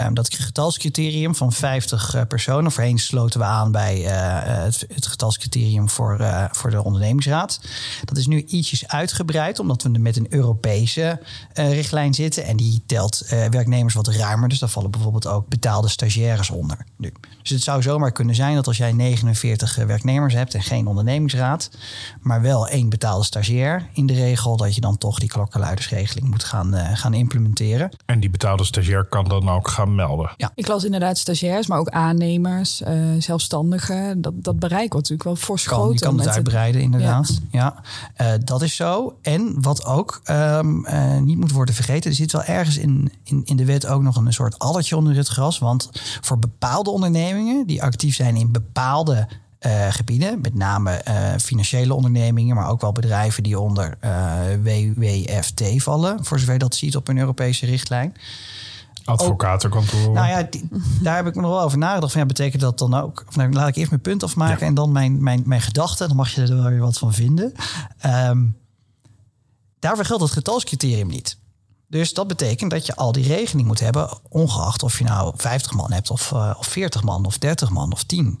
Um, 0.00 0.14
dat 0.14 0.34
getalscriterium 0.34 1.34
van 1.34 1.52
50 1.52 2.24
personen. 2.28 2.72
Voorheen 2.72 2.98
sloten 2.98 3.40
we 3.40 3.46
aan 3.46 3.72
bij 3.72 3.96
het, 3.98 4.84
het, 4.94 5.06
getalscriterium 5.06 5.88
voor, 5.88 6.48
voor 6.50 6.70
de 6.70 6.84
ondernemingsraad. 6.84 7.60
Dat 8.04 8.16
is 8.16 8.26
nu 8.26 8.42
ietsjes 8.42 8.88
uitgebreid, 8.88 9.58
omdat 9.58 9.82
we 9.82 9.88
met 9.88 10.16
een 10.16 10.26
Europese 10.30 11.15
uh, 11.54 11.72
richtlijn 11.72 12.14
zitten. 12.14 12.44
En 12.44 12.56
die 12.56 12.82
telt 12.86 13.22
uh, 13.24 13.46
werknemers 13.46 13.94
wat 13.94 14.08
ruimer. 14.08 14.48
Dus 14.48 14.58
daar 14.58 14.68
vallen 14.68 14.90
bijvoorbeeld 14.90 15.26
ook 15.26 15.48
betaalde 15.48 15.88
stagiaires 15.88 16.50
onder. 16.50 16.86
Nu. 16.96 17.12
Dus 17.42 17.50
het 17.50 17.62
zou 17.62 17.82
zomaar 17.82 18.12
kunnen 18.12 18.34
zijn 18.34 18.54
dat 18.54 18.66
als 18.66 18.76
jij 18.76 18.92
49 18.92 19.78
eh, 19.78 19.86
werknemers 19.86 20.34
hebt 20.34 20.54
en 20.54 20.62
geen 20.62 20.86
ondernemingsraad, 20.86 21.70
maar 22.20 22.42
wel 22.42 22.68
één 22.68 22.88
betaalde 22.88 23.24
stagiair 23.24 23.88
in 23.92 24.06
de 24.06 24.14
regel, 24.14 24.56
dat 24.56 24.74
je 24.74 24.80
dan 24.80 24.98
toch 24.98 25.18
die 25.18 25.28
klokkenluidersregeling 25.28 26.28
moet 26.30 26.44
gaan, 26.44 26.74
uh, 26.74 26.90
gaan 26.92 27.14
implementeren. 27.14 27.90
En 28.06 28.20
die 28.20 28.30
betaalde 28.30 28.64
stagiair 28.64 29.04
kan 29.04 29.24
dan 29.24 29.48
ook 29.48 29.68
gaan 29.68 29.94
melden. 29.94 30.30
Ja, 30.36 30.52
ik 30.54 30.66
las 30.66 30.84
inderdaad 30.84 31.18
stagiairs, 31.18 31.66
maar 31.66 31.78
ook 31.78 31.88
aannemers, 31.88 32.80
uh, 32.80 32.88
zelfstandigen. 33.18 34.20
Dat, 34.20 34.32
dat 34.36 34.58
bereik 34.58 34.92
wordt 34.92 35.08
natuurlijk 35.10 35.22
wel 35.22 35.36
fors 35.36 35.64
kan, 35.64 35.78
groter. 35.78 35.94
Je 35.94 36.00
kan 36.00 36.18
het 36.18 36.28
uitbreiden, 36.28 36.80
inderdaad. 36.80 37.40
Ja, 37.50 37.82
ja. 38.16 38.38
dat 38.38 38.62
is 38.62 38.76
zo. 38.76 39.18
En 39.22 39.54
wat 39.60 39.84
ook 39.84 40.20
um, 40.30 40.86
uh, 41.06 41.18
niet 41.20 41.38
moet 41.38 41.52
worden 41.52 41.74
vergeten. 41.74 42.10
Er 42.10 42.16
zit 42.16 42.32
wel 42.32 42.44
ergens 42.44 42.78
in, 42.78 43.12
in, 43.24 43.42
in 43.44 43.56
de 43.56 43.64
wet 43.64 43.86
ook 43.86 44.02
nog 44.02 44.16
een 44.16 44.32
soort 44.32 44.58
allertje 44.58 44.96
onder 44.96 45.16
het 45.16 45.28
gras. 45.28 45.58
Want 45.58 45.90
voor 46.20 46.38
bepaalde 46.38 46.90
ondernemingen 46.90 47.66
die 47.66 47.82
actief 47.82 48.14
zijn 48.14 48.36
in 48.36 48.52
bepaalde 48.52 49.28
uh, 49.60 49.86
gebieden, 49.90 50.40
met 50.40 50.54
name 50.54 51.02
uh, 51.08 51.14
financiële 51.38 51.94
ondernemingen, 51.94 52.56
maar 52.56 52.68
ook 52.68 52.80
wel 52.80 52.92
bedrijven 52.92 53.42
die 53.42 53.58
onder 53.58 53.98
WWFT 54.62 55.62
vallen, 55.76 56.24
voor 56.24 56.38
zover 56.38 56.52
je 56.52 56.58
dat 56.58 56.74
ziet 56.74 56.96
op 56.96 57.08
een 57.08 57.18
Europese 57.18 57.66
richtlijn. 57.66 58.14
Advocatenkantoor. 59.06 60.12
Nou 60.12 60.28
ja, 60.28 60.42
die, 60.50 60.68
daar 61.00 61.16
heb 61.16 61.26
ik 61.26 61.34
me 61.34 61.40
nog 61.40 61.50
wel 61.50 61.62
over 61.62 61.78
nagedacht. 61.78 62.12
Van, 62.12 62.20
ja, 62.20 62.26
betekent 62.26 62.62
dat 62.62 62.78
dan 62.78 62.94
ook? 62.94 63.24
Of 63.28 63.36
nou, 63.36 63.52
laat 63.52 63.68
ik 63.68 63.76
eerst 63.76 63.90
mijn 63.90 64.02
punt 64.02 64.22
afmaken 64.22 64.60
ja. 64.60 64.66
en 64.66 64.74
dan 64.74 64.92
mijn, 64.92 65.22
mijn, 65.22 65.42
mijn 65.44 65.60
gedachten. 65.60 66.08
Dan 66.08 66.16
mag 66.16 66.30
je 66.30 66.42
er 66.42 66.56
wel 66.56 66.70
weer 66.70 66.78
wat 66.78 66.98
van 66.98 67.12
vinden. 67.12 67.52
Um, 68.06 68.56
Daarvoor 69.86 70.04
geldt 70.04 70.22
het 70.22 70.32
getalscriterium 70.32 71.08
niet. 71.08 71.38
Dus 71.86 72.14
dat 72.14 72.26
betekent 72.26 72.70
dat 72.70 72.86
je 72.86 72.96
al 72.96 73.12
die 73.12 73.26
regeling 73.26 73.66
moet 73.66 73.80
hebben, 73.80 74.18
ongeacht 74.28 74.82
of 74.82 74.98
je 74.98 75.04
nou 75.04 75.34
50 75.36 75.72
man 75.72 75.92
hebt, 75.92 76.10
of, 76.10 76.30
uh, 76.30 76.54
of 76.58 76.66
40 76.66 77.02
man, 77.02 77.24
of 77.24 77.38
30 77.38 77.70
man, 77.70 77.92
of 77.92 78.04
10. 78.04 78.40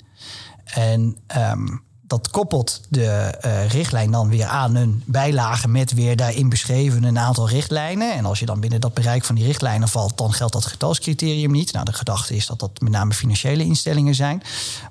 En 0.64 1.16
um, 1.36 1.84
dat 2.06 2.30
koppelt 2.30 2.80
de 2.88 3.06
eh, 3.06 3.68
richtlijn 3.68 4.10
dan 4.10 4.28
weer 4.28 4.44
aan 4.44 4.74
een 4.74 5.02
bijlage 5.06 5.68
met 5.68 5.92
weer 5.92 6.16
daarin 6.16 6.48
beschreven 6.48 7.04
een 7.04 7.18
aantal 7.18 7.48
richtlijnen. 7.48 8.14
En 8.14 8.24
als 8.24 8.38
je 8.38 8.46
dan 8.46 8.60
binnen 8.60 8.80
dat 8.80 8.94
bereik 8.94 9.24
van 9.24 9.34
die 9.34 9.44
richtlijnen 9.44 9.88
valt, 9.88 10.18
dan 10.18 10.32
geldt 10.32 10.52
dat 10.52 10.66
getalscriterium 10.66 11.50
niet. 11.50 11.72
Nou, 11.72 11.84
de 11.84 11.92
gedachte 11.92 12.36
is 12.36 12.46
dat 12.46 12.58
dat 12.58 12.80
met 12.80 12.92
name 12.92 13.12
financiële 13.12 13.64
instellingen 13.64 14.14
zijn. 14.14 14.42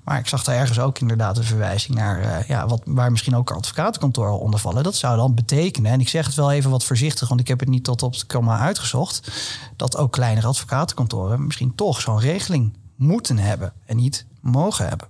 Maar 0.04 0.20
ik 0.20 0.28
zag 0.28 0.44
daar 0.44 0.56
ergens 0.56 0.80
ook 0.80 1.00
inderdaad 1.00 1.38
een 1.38 1.44
verwijzing 1.44 1.98
naar 1.98 2.20
uh, 2.22 2.48
ja, 2.48 2.68
wat, 2.68 2.82
waar 2.86 3.12
misschien 3.12 3.36
ook 3.36 3.52
advocatenkantoren 3.52 4.40
onder 4.40 4.60
vallen. 4.60 4.84
Dat 4.84 4.96
zou 4.96 5.18
dan 5.18 5.34
betekenen, 5.34 5.92
en 5.92 6.00
ik 6.00 6.10
zeg 6.10 6.26
het 6.26 6.36
wel 6.36 6.52
even 6.52 6.70
wat 6.70 6.84
voorzichtig, 6.84 7.28
want 7.28 7.40
ik 7.40 7.48
heb 7.48 7.60
het 7.60 7.70
niet 7.70 7.84
tot 7.84 8.04
op 8.04 8.14
het 8.14 8.26
komma 8.26 8.60
uitgezocht, 8.60 9.32
dat 9.76 9.98
ook 9.98 10.12
kleinere 10.12 10.48
advocatenkantoren 10.48 11.46
misschien 11.46 11.76
toch 11.76 12.02
zo'n 12.02 12.20
regeling 12.20 12.74
moeten 12.96 13.38
hebben 13.38 13.74
en 13.86 13.96
niet 13.96 14.26
mogen 14.42 14.88
hebben. 14.88 15.08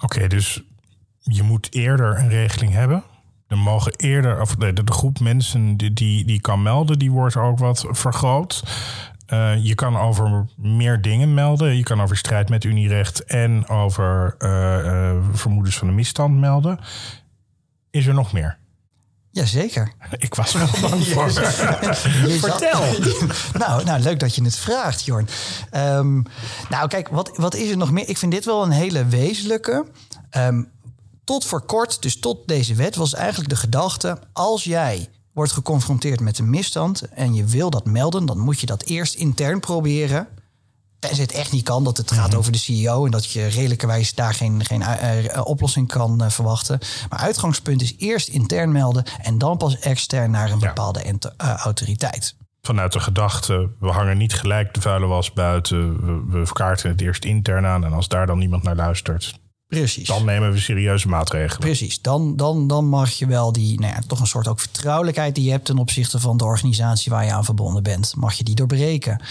Oké, 0.00 0.26
dus 0.26 0.62
je 1.20 1.42
moet 1.42 1.74
eerder 1.74 2.18
een 2.18 2.28
regeling 2.28 2.72
hebben. 2.72 3.04
Er 3.46 3.58
mogen 3.58 3.92
eerder, 3.96 4.40
of 4.40 4.54
de, 4.54 4.72
de 4.72 4.92
groep 4.92 5.20
mensen 5.20 5.76
die, 5.76 5.92
die, 5.92 6.24
die 6.24 6.40
kan 6.40 6.62
melden, 6.62 6.98
die 6.98 7.10
wordt 7.10 7.36
ook 7.36 7.58
wat 7.58 7.86
vergroot. 7.90 8.62
Uh, 9.32 9.64
je 9.64 9.74
kan 9.74 9.96
over 9.96 10.46
meer 10.56 11.02
dingen 11.02 11.34
melden. 11.34 11.76
Je 11.76 11.82
kan 11.82 12.02
over 12.02 12.16
strijd 12.16 12.48
met 12.48 12.64
Unierecht 12.64 13.24
en 13.24 13.68
over 13.68 14.34
uh, 14.38 14.84
uh, 14.84 15.16
vermoedens 15.32 15.78
van 15.78 15.86
de 15.86 15.92
misstand 15.92 16.38
melden. 16.38 16.78
Is 17.90 18.06
er 18.06 18.14
nog 18.14 18.32
meer? 18.32 18.58
Jazeker. 19.30 19.92
Ik 20.18 20.34
was 20.34 20.52
wel 20.52 20.68
bang 20.80 21.06
voor. 21.06 21.30
Vertel. 22.48 22.82
nou, 23.66 23.84
nou, 23.84 24.00
leuk 24.00 24.18
dat 24.20 24.34
je 24.34 24.42
het 24.42 24.56
vraagt, 24.56 25.04
Jorn. 25.04 25.28
Um, 25.72 26.24
nou, 26.68 26.88
kijk, 26.88 27.08
wat, 27.08 27.30
wat 27.36 27.54
is 27.54 27.70
er 27.70 27.76
nog 27.76 27.90
meer? 27.90 28.08
Ik 28.08 28.18
vind 28.18 28.32
dit 28.32 28.44
wel 28.44 28.62
een 28.62 28.70
hele 28.70 29.06
wezenlijke. 29.06 29.86
Um, 30.36 30.70
tot 31.30 31.44
voor 31.44 31.62
kort, 31.62 32.02
dus 32.02 32.18
tot 32.18 32.48
deze 32.48 32.74
wet, 32.74 32.96
was 32.96 33.14
eigenlijk 33.14 33.48
de 33.50 33.56
gedachte: 33.56 34.18
als 34.32 34.64
jij 34.64 35.08
wordt 35.32 35.52
geconfronteerd 35.52 36.20
met 36.20 36.38
een 36.38 36.50
misstand 36.50 37.02
en 37.02 37.34
je 37.34 37.44
wil 37.44 37.70
dat 37.70 37.84
melden, 37.84 38.26
dan 38.26 38.38
moet 38.38 38.60
je 38.60 38.66
dat 38.66 38.82
eerst 38.82 39.14
intern 39.14 39.60
proberen. 39.60 40.28
Tenzij 40.98 41.22
het 41.22 41.32
echt 41.32 41.52
niet 41.52 41.64
kan, 41.64 41.84
dat 41.84 41.96
het 41.96 42.12
gaat 42.12 42.28
mhm. 42.28 42.38
over 42.38 42.52
de 42.52 42.58
CEO 42.58 43.04
en 43.04 43.10
dat 43.10 43.30
je 43.30 43.46
redelijkerwijs 43.46 44.14
daar 44.14 44.34
geen, 44.34 44.64
geen 44.64 44.80
uh, 44.80 45.40
oplossing 45.44 45.88
kan 45.88 46.22
uh, 46.22 46.28
verwachten. 46.30 46.78
Maar 47.08 47.18
uitgangspunt 47.18 47.82
is 47.82 47.94
eerst 47.98 48.28
intern 48.28 48.72
melden 48.72 49.04
en 49.22 49.38
dan 49.38 49.56
pas 49.56 49.78
extern 49.78 50.30
naar 50.30 50.50
een 50.50 50.58
bepaalde 50.58 51.18
ja. 51.36 51.56
autoriteit. 51.58 52.36
Vanuit 52.62 52.92
de 52.92 53.00
gedachte, 53.00 53.70
we 53.78 53.90
hangen 53.90 54.16
niet 54.16 54.34
gelijk 54.34 54.74
de 54.74 54.80
vuile 54.80 55.06
was 55.06 55.32
buiten, 55.32 56.06
we, 56.06 56.38
we 56.38 56.46
verkaarten 56.46 56.90
het 56.90 57.00
eerst 57.00 57.24
intern 57.24 57.66
aan 57.66 57.84
en 57.84 57.92
als 57.92 58.08
daar 58.08 58.26
dan 58.26 58.38
niemand 58.38 58.62
naar 58.62 58.76
luistert, 58.76 59.39
Precies. 59.70 60.06
Dan 60.06 60.24
nemen 60.24 60.52
we 60.52 60.58
serieuze 60.58 61.08
maatregelen. 61.08 61.60
Precies. 61.60 62.02
Dan, 62.02 62.36
dan, 62.36 62.66
dan 62.66 62.88
mag 62.88 63.10
je 63.10 63.26
wel 63.26 63.52
die, 63.52 63.80
nou 63.80 63.92
ja, 63.92 64.00
toch 64.06 64.20
een 64.20 64.26
soort 64.26 64.48
ook 64.48 64.60
vertrouwelijkheid 64.60 65.34
die 65.34 65.44
je 65.44 65.50
hebt 65.50 65.64
ten 65.64 65.78
opzichte 65.78 66.20
van 66.20 66.36
de 66.36 66.44
organisatie 66.44 67.12
waar 67.12 67.24
je 67.24 67.32
aan 67.32 67.44
verbonden 67.44 67.82
bent, 67.82 68.16
mag 68.16 68.34
je 68.34 68.44
die 68.44 68.54
doorbreken. 68.54 69.22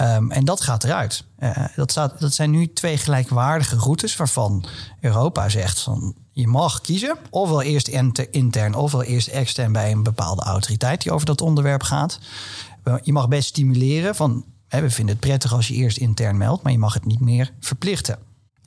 Um, 0.00 0.30
en 0.30 0.44
dat 0.44 0.60
gaat 0.60 0.84
eruit. 0.84 1.24
Uh, 1.38 1.64
dat, 1.76 1.90
staat, 1.90 2.20
dat 2.20 2.34
zijn 2.34 2.50
nu 2.50 2.72
twee 2.72 2.96
gelijkwaardige 2.96 3.76
routes 3.76 4.16
waarvan 4.16 4.64
Europa 5.00 5.48
zegt 5.48 5.80
van 5.80 6.14
je 6.32 6.46
mag 6.46 6.80
kiezen, 6.80 7.16
ofwel 7.30 7.62
eerst 7.62 7.88
intern 8.30 8.74
ofwel 8.74 9.02
eerst 9.02 9.28
extern 9.28 9.72
bij 9.72 9.90
een 9.90 10.02
bepaalde 10.02 10.42
autoriteit 10.42 11.02
die 11.02 11.12
over 11.12 11.26
dat 11.26 11.40
onderwerp 11.40 11.82
gaat. 11.82 12.18
Je 13.02 13.12
mag 13.12 13.28
best 13.28 13.48
stimuleren 13.48 14.14
van 14.14 14.44
hè, 14.68 14.80
we 14.80 14.90
vinden 14.90 15.14
het 15.14 15.24
prettig 15.24 15.52
als 15.52 15.68
je 15.68 15.74
eerst 15.74 15.96
intern 15.96 16.36
meldt, 16.36 16.62
maar 16.62 16.72
je 16.72 16.78
mag 16.78 16.94
het 16.94 17.04
niet 17.04 17.20
meer 17.20 17.52
verplichten. 17.60 18.18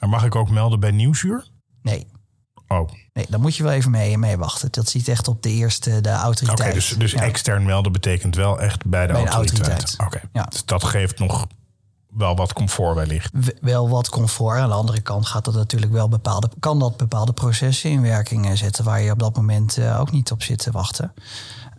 Maar 0.04 0.12
mag 0.12 0.26
ik 0.26 0.36
ook 0.36 0.50
melden 0.50 0.80
bij 0.80 0.92
Nieuwsuur? 0.92 1.48
Nee. 1.82 2.08
Oh. 2.68 2.90
Nee, 3.14 3.26
dan 3.30 3.42
moet 3.42 3.56
je 3.56 3.64
wel 3.64 3.72
even 3.72 3.92
mee, 3.92 4.18
mee 4.18 4.38
wachten. 4.38 4.72
Dat 4.72 4.90
ziet 4.90 5.08
echt 5.08 5.28
op 5.28 5.42
de 5.42 5.50
eerste, 5.50 6.02
de 6.02 6.10
autoriteit. 6.10 6.68
Oké, 6.68 6.74
dus, 6.74 6.90
dus 6.98 7.14
extern 7.14 7.66
melden 7.66 7.92
betekent 7.92 8.36
wel 8.36 8.60
echt 8.60 8.86
bij 8.86 9.08
de 9.08 9.14
autoriteit. 9.14 9.96
Oké, 9.98 10.22
ja. 10.34 10.44
dus 10.44 10.66
dat 10.66 10.84
geeft 10.84 11.20
nog 11.20 11.48
wel 12.08 12.36
wat 12.36 12.54
comfort 12.54 12.96
wellicht. 12.96 13.32
wel 13.62 13.90
wat 13.90 14.10
comfort. 14.10 14.58
Aan 14.58 14.70
de 14.70 14.76
andere 14.76 15.02
kant 15.02 15.26
gaat 15.26 15.46
dat 15.46 15.54
natuurlijk 15.54 15.92
wel 15.92 16.10
bepaalde, 16.10 16.50
kan 16.60 16.80
dat 16.80 16.98
bepaalde 16.98 17.34
processen 17.34 17.90
in 17.90 18.02
werking 18.02 18.58
zetten 18.58 18.84
waar 18.84 19.02
je 19.02 19.12
op 19.12 19.20
dat 19.20 19.36
moment 19.36 19.78
uh, 19.78 20.00
ook 20.00 20.12
niet 20.12 20.32
op 20.32 20.44
zit 20.44 20.60
te 20.60 20.72
wachten. 20.72 21.14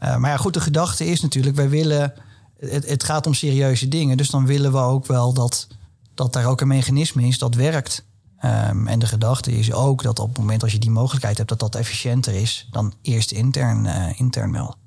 Uh, 0.02 0.16
maar 0.16 0.30
ja, 0.30 0.36
goed, 0.36 0.54
de 0.54 0.60
gedachte 0.60 1.06
is 1.06 1.20
natuurlijk, 1.20 1.56
wij 1.56 1.68
willen, 1.68 2.14
het, 2.58 2.88
het 2.88 3.04
gaat 3.04 3.26
om 3.26 3.34
serieuze 3.34 3.88
dingen, 3.88 4.16
dus 4.16 4.30
dan 4.30 4.46
willen 4.46 4.72
we 4.72 4.78
ook 4.78 5.06
wel 5.06 5.32
dat, 5.32 5.68
dat 6.14 6.32
daar 6.32 6.46
ook 6.46 6.60
een 6.60 6.68
mechanisme 6.68 7.26
is 7.26 7.38
dat 7.38 7.54
werkt. 7.54 8.04
Um, 8.44 8.86
en 8.86 8.98
de 8.98 9.06
gedachte 9.06 9.52
is 9.52 9.72
ook 9.72 10.02
dat 10.02 10.18
op 10.18 10.28
het 10.28 10.38
moment 10.38 10.62
als 10.62 10.72
je 10.72 10.78
die 10.78 10.90
mogelijkheid 10.90 11.36
hebt, 11.36 11.48
dat 11.48 11.58
dat 11.58 11.74
efficiënter 11.74 12.34
is 12.34 12.68
dan 12.70 12.92
eerst 13.02 13.32
intern, 13.32 13.84
uh, 13.84 14.20
intern 14.20 14.50
melden. 14.50 14.83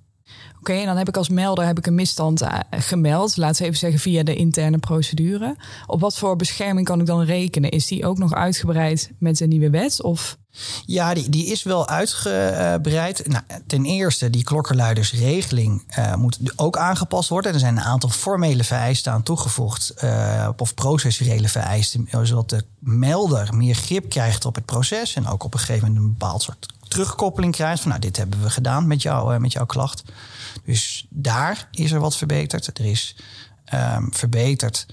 Oké, 0.69 0.85
dan 0.85 0.97
heb 0.97 1.07
ik 1.07 1.17
als 1.17 1.29
melder 1.29 1.65
heb 1.65 1.77
ik 1.77 1.87
een 1.87 1.95
misstand 1.95 2.41
uh, 2.41 2.59
gemeld. 2.69 3.37
Laten 3.37 3.61
we 3.61 3.67
even 3.67 3.79
zeggen 3.79 3.99
via 3.99 4.23
de 4.23 4.35
interne 4.35 4.77
procedure. 4.77 5.55
Op 5.85 5.99
wat 5.99 6.17
voor 6.17 6.35
bescherming 6.35 6.85
kan 6.85 6.99
ik 6.99 7.05
dan 7.05 7.21
rekenen? 7.21 7.69
Is 7.71 7.87
die 7.87 8.05
ook 8.05 8.17
nog 8.17 8.33
uitgebreid 8.33 9.11
met 9.19 9.37
de 9.37 9.47
nieuwe 9.47 9.69
wet? 9.69 10.01
Of? 10.01 10.37
Ja, 10.85 11.13
die, 11.13 11.29
die 11.29 11.45
is 11.45 11.63
wel 11.63 11.87
uitgebreid. 11.87 13.27
Nou, 13.27 13.43
ten 13.67 13.85
eerste, 13.85 14.29
die 14.29 14.43
klokkenluidersregeling 14.43 15.83
uh, 15.97 16.15
moet 16.15 16.39
ook 16.55 16.77
aangepast 16.77 17.29
worden. 17.29 17.53
Er 17.53 17.59
zijn 17.59 17.77
een 17.77 17.83
aantal 17.83 18.09
formele 18.09 18.63
vereisten 18.63 19.11
aan 19.11 19.23
toegevoegd, 19.23 19.93
uh, 20.03 20.49
of 20.57 20.73
processuele 20.73 21.47
vereisten, 21.47 22.07
zodat 22.23 22.49
de 22.49 22.63
melder 22.79 23.55
meer 23.55 23.75
grip 23.75 24.09
krijgt 24.09 24.45
op 24.45 24.55
het 24.55 24.65
proces 24.65 25.13
en 25.13 25.27
ook 25.27 25.43
op 25.43 25.53
een 25.53 25.59
gegeven 25.59 25.87
moment 25.87 26.05
een 26.05 26.11
bepaald 26.17 26.41
soort 26.41 26.75
terugkoppeling 26.97 27.53
krijgt 27.53 27.81
van 27.81 27.89
nou, 27.89 28.01
dit 28.01 28.17
hebben 28.17 28.41
we 28.41 28.49
gedaan 28.49 28.87
met, 28.87 29.01
jou, 29.01 29.33
uh, 29.33 29.39
met 29.39 29.51
jouw 29.51 29.65
klacht. 29.65 30.03
Dus 30.65 31.07
daar 31.09 31.67
is 31.71 31.91
er 31.91 31.99
wat 31.99 32.17
verbeterd. 32.17 32.77
Er 32.77 32.85
is 32.85 33.15
um, 33.73 34.13
verbeterd 34.13 34.85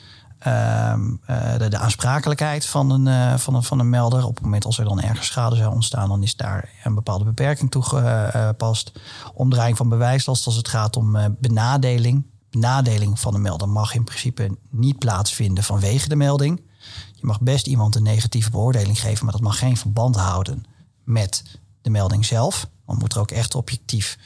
um, 0.46 1.20
uh, 1.30 1.56
de, 1.68 1.78
aansprakelijkheid 1.78 2.66
van 2.66 2.90
een, 2.90 3.06
uh, 3.06 3.38
van, 3.38 3.54
een, 3.54 3.62
van 3.62 3.78
een 3.78 3.90
melder. 3.90 4.26
Op 4.26 4.34
het 4.34 4.44
moment 4.44 4.64
als 4.64 4.78
er 4.78 4.84
dan 4.84 5.00
ergens 5.00 5.26
schade 5.26 5.56
zou 5.56 5.74
ontstaan, 5.74 6.08
dan 6.08 6.22
is 6.22 6.36
daar 6.36 6.68
een 6.84 6.94
bepaalde 6.94 7.24
beperking 7.24 7.70
toegepast. 7.70 8.92
Omdraaiing 9.34 9.76
van 9.76 9.88
bewijslast 9.88 10.46
als 10.46 10.56
het 10.56 10.68
gaat 10.68 10.96
om 10.96 11.36
benadeling. 11.40 12.26
Benadeling 12.50 13.20
van 13.20 13.32
de 13.32 13.38
melder 13.38 13.68
mag 13.68 13.94
in 13.94 14.04
principe 14.04 14.56
niet 14.70 14.98
plaatsvinden 14.98 15.64
vanwege 15.64 16.08
de 16.08 16.16
melding. 16.16 16.62
Je 17.14 17.26
mag 17.26 17.40
best 17.40 17.66
iemand 17.66 17.94
een 17.94 18.02
negatieve 18.02 18.50
beoordeling 18.50 19.00
geven, 19.00 19.24
maar 19.24 19.34
dat 19.34 19.42
mag 19.42 19.58
geen 19.58 19.76
verband 19.76 20.16
houden 20.16 20.64
met 21.04 21.42
de 21.84 21.90
melding 21.90 22.26
zelf. 22.26 22.68
Dan 22.86 22.96
moet 22.96 23.14
er 23.14 23.20
ook 23.20 23.30
echt 23.30 23.54
objectief 23.54 24.18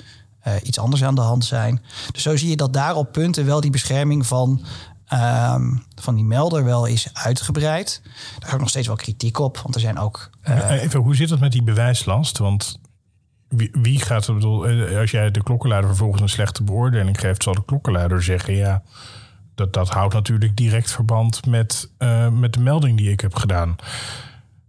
uh, 0.46 0.54
iets 0.62 0.78
anders 0.78 1.04
aan 1.04 1.14
de 1.14 1.20
hand 1.20 1.44
zijn. 1.44 1.82
Dus 2.12 2.22
zo 2.22 2.36
zie 2.36 2.48
je 2.48 2.56
dat 2.56 2.72
daar 2.72 2.94
op 2.94 3.12
punten 3.12 3.46
wel 3.46 3.60
die 3.60 3.70
bescherming 3.70 4.26
van, 4.26 4.64
uh, 5.12 5.54
van 5.94 6.14
die 6.14 6.24
melder 6.24 6.64
wel 6.64 6.86
is 6.86 7.08
uitgebreid. 7.12 8.00
Daar 8.38 8.48
is 8.48 8.54
ook 8.54 8.60
nog 8.60 8.68
steeds 8.68 8.86
wel 8.86 8.96
kritiek 8.96 9.38
op, 9.38 9.58
want 9.58 9.74
er 9.74 9.80
zijn 9.80 9.98
ook. 9.98 10.30
Uh... 10.48 10.82
Even, 10.82 11.00
hoe 11.00 11.14
zit 11.14 11.30
het 11.30 11.40
met 11.40 11.52
die 11.52 11.62
bewijslast? 11.62 12.38
Want 12.38 12.80
wie, 13.72 14.00
gaat 14.00 14.26
er 14.26 14.34
bedoel, 14.34 14.66
als 14.98 15.10
jij 15.10 15.30
de 15.30 15.42
klokkenluider 15.42 15.90
vervolgens 15.90 16.22
een 16.22 16.28
slechte 16.28 16.62
beoordeling 16.62 17.20
geeft, 17.20 17.42
zal 17.42 17.54
de 17.54 17.64
klokkenluider 17.64 18.22
zeggen 18.22 18.54
ja. 18.54 18.82
Dat, 19.54 19.72
dat 19.72 19.88
houdt 19.88 20.14
natuurlijk 20.14 20.56
direct 20.56 20.90
verband 20.90 21.46
met, 21.46 21.90
met 22.32 22.52
de 22.52 22.60
melding 22.60 22.98
die 22.98 23.10
ik 23.10 23.20
heb 23.20 23.34
gedaan. 23.34 23.76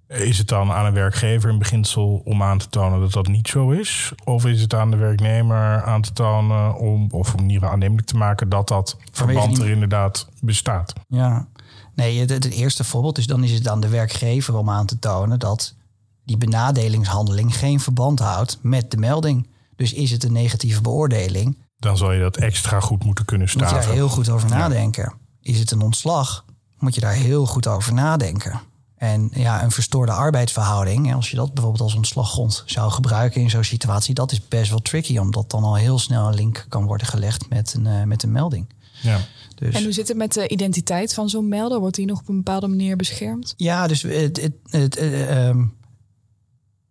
Is 0.09 0.37
het 0.37 0.47
dan 0.47 0.71
aan 0.71 0.85
een 0.85 0.93
werkgever 0.93 1.49
in 1.49 1.57
beginsel 1.57 2.21
om 2.25 2.43
aan 2.43 2.57
te 2.57 2.69
tonen 2.69 2.99
dat 2.99 3.11
dat 3.11 3.27
niet 3.27 3.47
zo 3.47 3.69
is? 3.69 4.13
Of 4.23 4.45
is 4.45 4.61
het 4.61 4.73
aan 4.73 4.91
de 4.91 4.97
werknemer 4.97 5.83
aan 5.83 6.01
te 6.01 6.13
tonen 6.13 6.75
om, 6.75 7.07
of 7.11 7.33
om 7.33 7.49
in 7.49 7.65
aannemelijk 7.65 8.07
te 8.07 8.17
maken 8.17 8.49
dat 8.49 8.67
dat 8.67 8.97
verband 9.11 9.59
er 9.59 9.69
inderdaad 9.69 10.29
bestaat? 10.41 10.93
Ja, 11.07 11.47
nee, 11.95 12.19
het, 12.19 12.29
het, 12.29 12.45
eerste 12.45 12.83
voorbeeld 12.83 13.17
is 13.17 13.27
dan 13.27 13.43
is 13.43 13.51
het 13.51 13.67
aan 13.67 13.79
de 13.79 13.87
werkgever 13.87 14.55
om 14.55 14.69
aan 14.69 14.85
te 14.85 14.99
tonen 14.99 15.39
dat 15.39 15.75
die 16.23 16.37
benadelingshandeling 16.37 17.55
geen 17.55 17.79
verband 17.79 18.19
houdt 18.19 18.59
met 18.61 18.91
de 18.91 18.97
melding. 18.97 19.47
Dus 19.75 19.93
is 19.93 20.11
het 20.11 20.23
een 20.23 20.33
negatieve 20.33 20.81
beoordeling? 20.81 21.57
Dan 21.77 21.97
zal 21.97 22.11
je 22.11 22.19
dat 22.19 22.37
extra 22.37 22.79
goed 22.79 23.03
moeten 23.03 23.25
kunnen 23.25 23.49
staan. 23.49 23.61
Moet 23.61 23.81
je 23.81 23.85
daar 23.85 23.95
heel 23.95 24.09
goed 24.09 24.29
over 24.29 24.49
nadenken. 24.49 25.13
Is 25.41 25.59
het 25.59 25.71
een 25.71 25.81
ontslag? 25.81 26.45
Moet 26.77 26.95
je 26.95 27.01
daar 27.01 27.13
heel 27.13 27.45
goed 27.45 27.67
over 27.67 27.93
nadenken. 27.93 28.59
En 28.99 29.29
ja, 29.33 29.63
een 29.63 29.71
verstoorde 29.71 30.11
arbeidsverhouding, 30.11 31.15
als 31.15 31.29
je 31.29 31.35
dat 31.35 31.53
bijvoorbeeld 31.53 31.83
als 31.83 31.95
ontslaggrond 31.95 32.63
zou 32.65 32.91
gebruiken 32.91 33.41
in 33.41 33.49
zo'n 33.49 33.63
situatie, 33.63 34.13
dat 34.13 34.31
is 34.31 34.47
best 34.47 34.69
wel 34.69 34.79
tricky, 34.79 35.17
omdat 35.17 35.51
dan 35.51 35.63
al 35.63 35.75
heel 35.75 35.99
snel 35.99 36.27
een 36.27 36.35
link 36.35 36.65
kan 36.69 36.85
worden 36.85 37.07
gelegd 37.07 37.49
met 37.49 37.73
een, 37.73 37.85
uh, 37.85 38.03
met 38.03 38.23
een 38.23 38.31
melding. 38.31 38.69
Ja. 39.01 39.19
Dus. 39.55 39.75
En 39.75 39.83
hoe 39.83 39.91
zit 39.91 40.07
het 40.07 40.17
met 40.17 40.33
de 40.33 40.47
identiteit 40.47 41.13
van 41.13 41.29
zo'n 41.29 41.47
melder? 41.47 41.79
Wordt 41.79 41.95
die 41.95 42.05
nog 42.05 42.19
op 42.19 42.29
een 42.29 42.35
bepaalde 42.35 42.67
manier 42.67 42.95
beschermd? 42.95 43.53
Ja, 43.57 43.87
dus 43.87 44.01
het, 44.01 44.41
het, 44.41 44.53
het, 44.69 45.01
uh, 45.01 45.63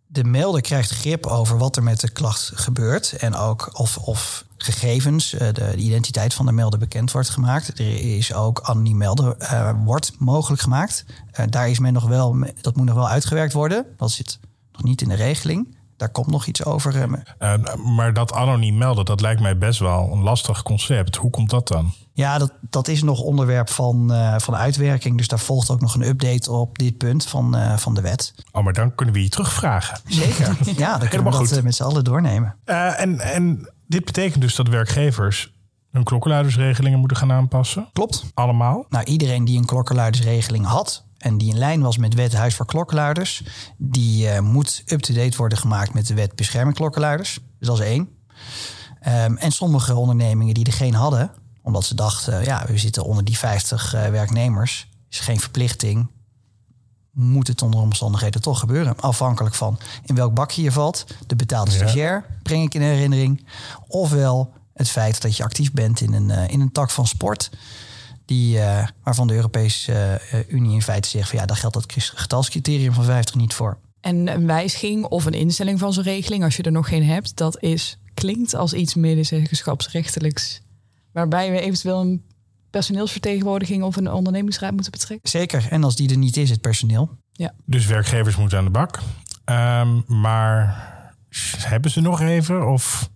de 0.07 0.23
melder 0.23 0.61
krijgt 0.61 0.91
grip 0.91 1.25
over 1.25 1.57
wat 1.57 1.75
er 1.75 1.83
met 1.83 1.99
de 1.99 2.11
klacht 2.11 2.51
gebeurt. 2.55 3.13
En 3.13 3.35
ook 3.35 3.79
of, 3.79 3.97
of 3.97 4.45
gegevens, 4.63 5.33
eh, 5.33 5.47
de, 5.47 5.53
de, 5.53 5.75
identiteit 5.75 6.33
van 6.33 6.45
de 6.45 6.51
melder 6.51 6.79
bekend 6.79 7.11
wordt 7.11 7.29
gemaakt. 7.29 7.79
Er 7.79 8.15
is 8.17 8.33
ook 8.33 8.61
anoniem 8.61 8.97
melden 8.97 9.35
uh, 9.39 9.71
wordt 9.83 10.11
mogelijk 10.19 10.61
gemaakt. 10.61 11.05
Uh, 11.39 11.45
daar 11.49 11.69
is 11.69 11.79
men 11.79 11.93
nog 11.93 12.07
wel, 12.07 12.37
dat 12.61 12.75
moet 12.75 12.85
nog 12.85 12.95
wel 12.95 13.09
uitgewerkt 13.09 13.53
worden. 13.53 13.85
Dat 13.97 14.11
zit 14.11 14.39
Nog 14.71 14.83
niet 14.83 15.01
in 15.01 15.07
de 15.07 15.15
regeling. 15.15 15.77
Daar 15.97 16.09
komt 16.09 16.27
nog 16.27 16.45
iets 16.45 16.65
over. 16.65 16.95
Uh, 16.95 17.53
maar 17.95 18.13
dat 18.13 18.33
anoniem 18.33 18.77
melden, 18.77 19.05
dat 19.05 19.21
lijkt 19.21 19.41
mij 19.41 19.57
best 19.57 19.79
wel 19.79 20.11
een 20.11 20.21
lastig 20.21 20.63
concept. 20.63 21.15
Hoe 21.15 21.29
komt 21.29 21.49
dat 21.49 21.67
dan? 21.67 21.93
Ja, 22.13 22.37
dat, 22.37 22.51
dat 22.61 22.87
is 22.87 23.03
nog 23.03 23.19
onderwerp 23.19 23.69
van, 23.69 24.11
van 24.37 24.55
uitwerking. 24.55 25.17
Dus 25.17 25.27
daar 25.27 25.39
volgt 25.39 25.69
ook 25.69 25.81
nog 25.81 25.95
een 25.95 26.07
update 26.07 26.51
op 26.51 26.77
dit 26.77 26.97
punt 26.97 27.25
van, 27.25 27.55
van 27.79 27.93
de 27.93 28.01
wet. 28.01 28.33
Oh, 28.51 28.63
maar 28.63 28.73
dan 28.73 28.95
kunnen 28.95 29.15
we 29.15 29.23
je 29.23 29.29
terugvragen. 29.29 29.99
Zeker. 30.05 30.57
Ja, 30.77 30.97
dan 30.97 31.07
kunnen 31.07 31.31
we 31.31 31.37
dat 31.37 31.47
goed. 31.47 31.63
met 31.63 31.75
z'n 31.75 31.83
allen 31.83 32.03
doornemen. 32.03 32.55
en, 32.65 33.19
en 33.19 33.69
dit 33.89 34.05
betekent 34.05 34.41
dus 34.41 34.55
dat 34.55 34.67
werkgevers 34.67 35.53
hun 35.91 36.03
klokkenluidersregelingen 36.03 36.99
moeten 36.99 37.17
gaan 37.17 37.31
aanpassen? 37.31 37.89
Klopt. 37.93 38.25
Allemaal? 38.33 38.85
Nou, 38.89 39.05
iedereen 39.05 39.45
die 39.45 39.57
een 39.57 39.65
klokkenluidersregeling 39.65 40.65
had 40.65 41.05
en 41.17 41.37
die 41.37 41.49
in 41.49 41.57
lijn 41.57 41.81
was 41.81 41.97
met 41.97 42.13
wet 42.13 42.33
Huis 42.33 42.55
voor 42.55 42.65
Klokkenluiders, 42.65 43.43
die 43.77 44.25
uh, 44.25 44.39
moet 44.39 44.83
up-to-date 44.85 45.37
worden 45.37 45.57
gemaakt 45.57 45.93
met 45.93 46.07
de 46.07 46.13
wet 46.13 46.35
Bescherming 46.35 46.75
Klokkenluiders. 46.75 47.39
Dus 47.59 47.67
dat 47.67 47.79
is 47.79 47.85
één. 47.85 48.09
Um, 49.07 49.37
en 49.37 49.51
sommige 49.51 49.95
ondernemingen 49.95 50.53
die 50.53 50.65
er 50.65 50.73
geen 50.73 50.93
hadden, 50.93 51.31
omdat 51.61 51.85
ze 51.85 51.95
dachten, 51.95 52.43
ja, 52.43 52.65
we 52.67 52.77
zitten 52.77 53.03
onder 53.03 53.23
die 53.23 53.37
50 53.37 53.95
uh, 53.95 54.07
werknemers, 54.07 54.89
is 55.09 55.19
geen 55.19 55.39
verplichting, 55.39 56.09
moet 57.19 57.47
het 57.47 57.61
onder 57.61 57.79
omstandigheden 57.79 58.41
toch 58.41 58.59
gebeuren. 58.59 58.99
Afhankelijk 58.99 59.55
van 59.55 59.79
in 60.05 60.15
welk 60.15 60.33
bakje 60.33 60.61
je 60.61 60.71
valt. 60.71 61.05
De 61.27 61.35
betaalde 61.35 61.71
stagiair, 61.71 62.25
breng 62.43 62.63
ik 62.63 62.73
in 62.73 62.81
herinnering. 62.81 63.45
Ofwel 63.87 64.53
het 64.73 64.89
feit 64.89 65.21
dat 65.21 65.37
je 65.37 65.43
actief 65.43 65.71
bent 65.71 66.01
in 66.01 66.13
een, 66.13 66.29
uh, 66.29 66.47
in 66.47 66.61
een 66.61 66.71
tak 66.71 66.89
van 66.89 67.07
sport. 67.07 67.49
Die, 68.25 68.57
uh, 68.57 68.87
waarvan 69.03 69.27
de 69.27 69.33
Europese 69.33 70.21
uh, 70.33 70.39
Unie 70.47 70.73
in 70.73 70.81
feite 70.81 71.09
zegt 71.09 71.29
van 71.29 71.39
ja, 71.39 71.45
daar 71.45 71.57
geldt 71.57 71.75
dat 71.75 71.93
getalscriterium 72.15 72.93
van 72.93 73.03
50 73.03 73.35
niet 73.35 73.53
voor. 73.53 73.77
En 74.01 74.27
een 74.27 74.47
wijziging 74.47 75.05
of 75.05 75.25
een 75.25 75.33
instelling 75.33 75.79
van 75.79 75.93
zo'n 75.93 76.03
regeling, 76.03 76.43
als 76.43 76.55
je 76.55 76.63
er 76.63 76.71
nog 76.71 76.87
geen 76.87 77.05
hebt, 77.05 77.37
dat 77.37 77.61
is, 77.61 77.97
klinkt 78.13 78.55
als 78.55 78.73
iets 78.73 78.95
medezeggenschapsrechtelijks. 78.95 80.61
Waarbij 81.11 81.51
we 81.51 81.59
eventueel 81.59 81.99
een 81.99 82.23
personeelsvertegenwoordiging 82.69 83.83
of 83.83 83.95
een 83.95 84.11
ondernemingsraad 84.11 84.71
moeten 84.71 84.91
betrekken. 84.91 85.29
Zeker, 85.29 85.67
en 85.69 85.83
als 85.83 85.95
die 85.95 86.09
er 86.09 86.17
niet 86.17 86.37
is, 86.37 86.49
het 86.49 86.61
personeel. 86.61 87.17
Ja. 87.31 87.53
Dus 87.65 87.85
werkgevers 87.85 88.35
moeten 88.35 88.57
aan 88.57 88.63
de 88.63 88.69
bak. 88.69 88.99
Um, 89.45 90.03
maar 90.07 90.87
hebben 91.57 91.91
ze 91.91 92.01
nog 92.01 92.21
even? 92.21 92.67
Of 92.67 93.09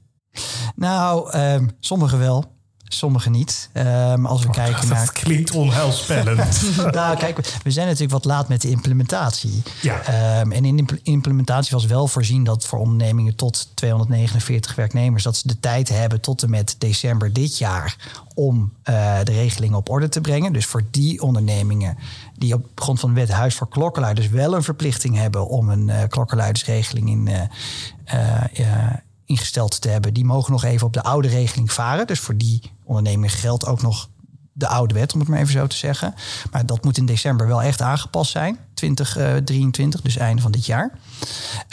nou, 0.75 1.37
um, 1.37 1.69
sommigen 1.79 2.19
wel. 2.19 2.52
Sommigen 2.97 3.31
niet. 3.31 3.69
Um, 3.73 4.25
als 4.25 4.41
we 4.41 4.47
oh, 4.47 4.53
kijken 4.53 4.81
dat 4.81 4.89
naar. 4.89 5.05
Dat 5.05 5.11
klinkt 5.11 5.51
onheilspellend. 5.51 6.61
nou, 6.91 7.17
kijk, 7.17 7.37
we 7.63 7.71
zijn 7.71 7.85
natuurlijk 7.85 8.13
wat 8.13 8.25
laat 8.25 8.47
met 8.47 8.61
de 8.61 8.69
implementatie. 8.69 9.63
Ja. 9.81 10.39
Um, 10.41 10.51
en 10.51 10.65
in 10.65 10.75
de 10.75 10.99
implementatie 11.03 11.71
was 11.71 11.85
wel 11.85 12.07
voorzien 12.07 12.43
dat 12.43 12.65
voor 12.65 12.79
ondernemingen 12.79 13.35
tot 13.35 13.69
249 13.73 14.75
werknemers, 14.75 15.23
dat 15.23 15.37
ze 15.37 15.47
de 15.47 15.59
tijd 15.59 15.89
hebben 15.89 16.21
tot 16.21 16.43
en 16.43 16.49
met 16.49 16.75
december 16.77 17.33
dit 17.33 17.57
jaar 17.57 17.95
om 18.33 18.73
uh, 18.89 19.17
de 19.23 19.31
regeling 19.31 19.73
op 19.73 19.89
orde 19.89 20.09
te 20.09 20.21
brengen. 20.21 20.53
Dus 20.53 20.65
voor 20.65 20.83
die 20.91 21.21
ondernemingen 21.21 21.97
die 22.37 22.53
op 22.53 22.65
grond 22.75 22.99
van 22.99 23.13
de 23.13 23.19
wet 23.19 23.31
Huis 23.31 23.55
voor 23.55 23.69
Klokkenluiders 23.69 24.29
wel 24.29 24.55
een 24.55 24.63
verplichting 24.63 25.15
hebben 25.15 25.47
om 25.47 25.69
een 25.69 25.87
uh, 25.87 26.01
klokkenluidersregeling 26.07 27.09
in. 27.09 27.27
Uh, 27.27 28.93
ingesteld 29.25 29.81
te 29.81 29.89
hebben, 29.89 30.13
die 30.13 30.25
mogen 30.25 30.51
nog 30.51 30.63
even 30.63 30.87
op 30.87 30.93
de 30.93 31.03
oude 31.03 31.27
regeling 31.27 31.71
varen. 31.71 32.07
Dus 32.07 32.19
voor 32.19 32.37
die 32.37 32.71
onderneming 32.95 33.33
geldt 33.39 33.65
ook 33.65 33.81
nog 33.81 34.09
de 34.53 34.67
oude 34.67 34.93
wet, 34.93 35.13
om 35.13 35.19
het 35.19 35.29
maar 35.29 35.39
even 35.39 35.53
zo 35.53 35.67
te 35.67 35.75
zeggen. 35.75 36.13
Maar 36.51 36.65
dat 36.65 36.83
moet 36.83 36.97
in 36.97 37.05
december 37.05 37.47
wel 37.47 37.61
echt 37.61 37.81
aangepast 37.81 38.31
zijn, 38.31 38.57
2023, 38.73 40.01
dus 40.01 40.17
einde 40.17 40.41
van 40.41 40.51
dit 40.51 40.65
jaar. 40.65 40.91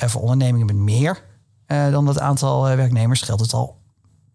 Uh, 0.02 0.08
voor 0.08 0.20
ondernemingen 0.20 0.66
met 0.66 0.76
meer 0.76 1.22
uh, 1.66 1.90
dan 1.90 2.06
dat 2.06 2.20
aantal 2.20 2.70
uh, 2.70 2.76
werknemers 2.76 3.22
geldt 3.22 3.42
het 3.42 3.52
al 3.52 3.78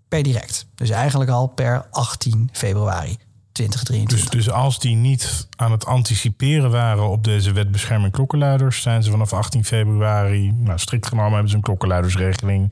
per 0.07 0.23
direct. 0.23 0.67
Dus 0.75 0.89
eigenlijk 0.89 1.29
al 1.29 1.47
per 1.47 1.87
18 1.91 2.49
februari. 2.51 3.17
2023. 3.51 4.29
Dus, 4.29 4.45
dus 4.45 4.53
als 4.53 4.79
die 4.79 4.95
niet 4.95 5.47
aan 5.55 5.71
het 5.71 5.85
anticiperen 5.85 6.71
waren 6.71 7.09
op 7.09 7.23
deze 7.23 7.51
wet 7.51 7.71
bescherming 7.71 8.11
klokkenluiders, 8.11 8.81
zijn 8.81 9.03
ze 9.03 9.11
vanaf 9.11 9.33
18 9.33 9.65
februari, 9.65 10.51
nou 10.51 10.79
strikt 10.79 11.07
genomen 11.07 11.31
hebben 11.31 11.49
ze 11.49 11.55
een 11.55 11.61
klokkenluidersregeling 11.61 12.71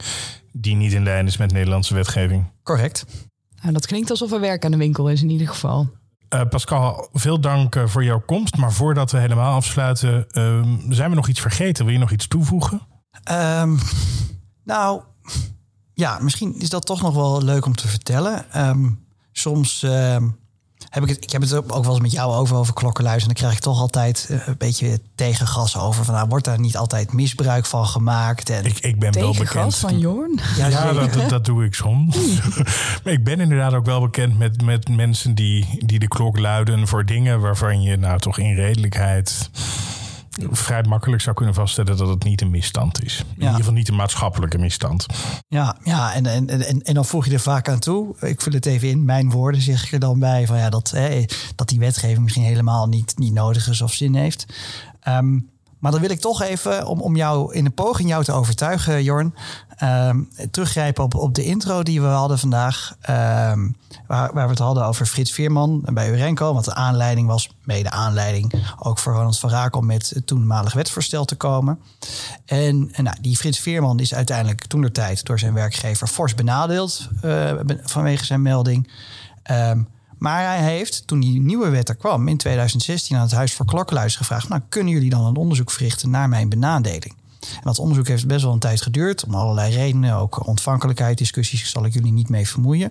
die 0.51 0.75
niet 0.75 0.93
in 0.93 1.03
lijn 1.03 1.27
is 1.27 1.37
met 1.37 1.51
Nederlandse 1.51 1.93
wetgeving. 1.93 2.45
Correct. 2.63 3.05
Nou, 3.63 3.75
dat 3.75 3.85
klinkt 3.85 4.09
alsof 4.09 4.31
er 4.31 4.39
werk 4.39 4.65
aan 4.65 4.71
de 4.71 4.77
winkel 4.77 5.09
is 5.09 5.21
in 5.21 5.29
ieder 5.29 5.47
geval. 5.47 5.89
Uh, 6.33 6.41
Pascal, 6.49 7.09
veel 7.13 7.39
dank 7.39 7.75
uh, 7.75 7.87
voor 7.87 8.03
jouw 8.03 8.21
komst. 8.25 8.57
Maar 8.57 8.71
voordat 8.71 9.11
we 9.11 9.17
helemaal 9.17 9.55
afsluiten, 9.55 10.25
uh, 10.31 10.61
zijn 10.89 11.09
we 11.09 11.15
nog 11.15 11.27
iets 11.27 11.41
vergeten? 11.41 11.85
Wil 11.85 11.93
je 11.93 11.99
nog 11.99 12.11
iets 12.11 12.27
toevoegen? 12.27 12.81
Um, 13.31 13.79
nou, 14.63 15.01
ja, 15.93 16.19
misschien 16.21 16.59
is 16.59 16.69
dat 16.69 16.85
toch 16.85 17.01
nog 17.01 17.13
wel 17.13 17.43
leuk 17.43 17.65
om 17.65 17.75
te 17.75 17.87
vertellen. 17.87 18.67
Um, 18.67 19.05
soms 19.31 19.85
heb 20.89 21.03
ik 21.03 21.09
het, 21.09 21.23
ik 21.23 21.31
heb 21.31 21.41
het 21.41 21.53
ook 21.53 21.83
wel 21.83 21.93
eens 21.93 21.99
met 21.99 22.11
jou 22.11 22.33
over, 22.33 22.55
over 22.55 22.73
klokkenluis. 22.73 23.21
En 23.21 23.27
dan 23.27 23.35
krijg 23.35 23.53
ik 23.53 23.59
toch 23.59 23.79
altijd 23.79 24.27
uh, 24.31 24.47
een 24.47 24.55
beetje 24.57 24.99
tegengas 25.15 25.77
over. 25.77 26.05
Van, 26.05 26.13
nou, 26.13 26.27
wordt 26.27 26.45
daar 26.45 26.59
niet 26.59 26.77
altijd 26.77 27.13
misbruik 27.13 27.65
van 27.65 27.85
gemaakt? 27.85 28.49
En 28.49 28.65
ik, 28.65 28.79
ik 28.79 28.99
ben 28.99 29.13
wel 29.13 29.33
bekend. 29.33 29.75
van 29.75 29.99
Jorn? 29.99 30.39
Ja, 30.57 30.67
ja 30.67 30.93
dat, 30.93 31.13
dat, 31.13 31.29
dat, 31.29 31.45
doe 31.45 31.65
ik 31.65 31.73
soms. 31.73 32.17
maar 33.03 33.13
ik 33.13 33.23
ben 33.23 33.39
inderdaad 33.39 33.73
ook 33.73 33.85
wel 33.85 34.01
bekend 34.01 34.37
met, 34.37 34.61
met 34.61 34.89
mensen 34.89 35.35
die, 35.35 35.77
die 35.85 35.99
de 35.99 36.07
klok 36.07 36.39
luiden 36.39 36.87
voor 36.87 37.05
dingen 37.05 37.39
waarvan 37.39 37.81
je 37.81 37.97
nou 37.97 38.19
toch 38.19 38.37
in 38.37 38.55
redelijkheid 38.55 39.49
vrij 40.51 40.83
makkelijk 40.83 41.21
zou 41.21 41.35
kunnen 41.35 41.53
vaststellen 41.53 41.97
dat 41.97 42.07
het 42.07 42.23
niet 42.23 42.41
een 42.41 42.49
misstand 42.49 43.03
is. 43.03 43.19
In 43.19 43.25
ja. 43.35 43.41
ieder 43.41 43.55
geval 43.55 43.73
niet 43.73 43.87
een 43.87 43.95
maatschappelijke 43.95 44.57
misstand. 44.57 45.05
Ja, 45.47 45.77
ja 45.83 46.13
en, 46.13 46.25
en, 46.25 46.49
en, 46.49 46.81
en 46.81 46.93
dan 46.93 47.05
voeg 47.05 47.25
je 47.25 47.33
er 47.33 47.39
vaak 47.39 47.69
aan 47.69 47.79
toe. 47.79 48.15
Ik 48.19 48.41
vul 48.41 48.53
het 48.53 48.65
even 48.65 48.89
in. 48.89 49.05
Mijn 49.05 49.31
woorden 49.31 49.61
zeg 49.61 49.85
ik 49.85 49.91
er 49.91 49.99
dan 49.99 50.19
bij 50.19 50.47
van 50.47 50.57
ja, 50.57 50.69
dat, 50.69 50.91
hè, 50.91 51.25
dat 51.55 51.69
die 51.69 51.79
wetgeving 51.79 52.19
misschien 52.19 52.43
helemaal 52.43 52.87
niet, 52.87 53.17
niet 53.17 53.33
nodig 53.33 53.67
is 53.67 53.81
of 53.81 53.93
zin 53.93 54.15
heeft. 54.15 54.45
Um, 55.07 55.51
maar 55.83 55.91
dan 55.91 56.01
wil 56.01 56.09
ik 56.09 56.19
toch 56.19 56.41
even, 56.41 56.87
om, 56.87 57.01
om 57.01 57.15
jou 57.15 57.53
in 57.53 57.65
een 57.65 57.73
poging 57.73 58.09
jou 58.09 58.23
te 58.23 58.31
overtuigen, 58.31 59.03
Jorn, 59.03 59.35
um, 59.83 60.29
teruggrijpen 60.51 61.03
op, 61.03 61.15
op 61.15 61.33
de 61.33 61.43
intro 61.43 61.83
die 61.83 62.01
we 62.01 62.07
hadden 62.07 62.39
vandaag. 62.39 62.95
Um, 63.09 63.75
waar, 64.07 64.33
waar 64.33 64.43
we 64.43 64.49
het 64.49 64.59
hadden 64.59 64.85
over 64.85 65.05
Frits 65.05 65.31
Veerman 65.31 65.85
bij 65.93 66.11
Urenco. 66.11 66.53
Want 66.53 66.65
de 66.65 66.73
aanleiding 66.73 67.27
was, 67.27 67.49
mede 67.63 67.89
aanleiding, 67.89 68.53
ook 68.79 68.99
voor 68.99 69.13
Ronald 69.13 69.39
van 69.39 69.49
Raak 69.49 69.75
om 69.75 69.85
met 69.85 70.09
het 70.09 70.27
toenmalig 70.27 70.73
wetsvoorstel 70.73 71.25
te 71.25 71.35
komen. 71.35 71.79
En, 72.45 72.89
en 72.91 73.03
nou, 73.03 73.17
die 73.21 73.37
Frits 73.37 73.59
Veerman 73.59 73.99
is 73.99 74.13
uiteindelijk 74.13 74.65
toen 74.65 74.81
de 74.81 74.91
tijd 74.91 75.25
door 75.25 75.39
zijn 75.39 75.53
werkgever 75.53 76.07
fors 76.07 76.35
benadeeld 76.35 77.09
uh, 77.25 77.51
vanwege 77.83 78.25
zijn 78.25 78.41
melding. 78.41 78.91
Um, 79.51 79.87
maar 80.23 80.45
hij 80.45 80.63
heeft, 80.63 81.07
toen 81.07 81.19
die 81.19 81.41
nieuwe 81.41 81.69
wet 81.69 81.89
er 81.89 81.95
kwam 81.95 82.27
in 82.27 82.37
2016 82.37 83.15
aan 83.15 83.21
het 83.21 83.31
Huis 83.31 83.53
voor 83.53 83.65
Klokkenluiders 83.65 84.17
gevraagd: 84.17 84.49
nou, 84.49 84.61
kunnen 84.69 84.93
jullie 84.93 85.09
dan 85.09 85.25
een 85.25 85.35
onderzoek 85.35 85.71
verrichten 85.71 86.09
naar 86.09 86.29
mijn 86.29 86.49
benadeling? 86.49 87.15
En 87.51 87.61
dat 87.63 87.79
onderzoek 87.79 88.07
heeft 88.07 88.27
best 88.27 88.43
wel 88.43 88.53
een 88.53 88.59
tijd 88.59 88.81
geduurd, 88.81 89.25
om 89.25 89.35
allerlei 89.35 89.73
redenen, 89.73 90.15
ook 90.15 90.47
ontvankelijkheid, 90.47 91.17
discussies, 91.17 91.69
zal 91.69 91.85
ik 91.85 91.93
jullie 91.93 92.11
niet 92.11 92.29
mee 92.29 92.47
vermoeien. 92.47 92.89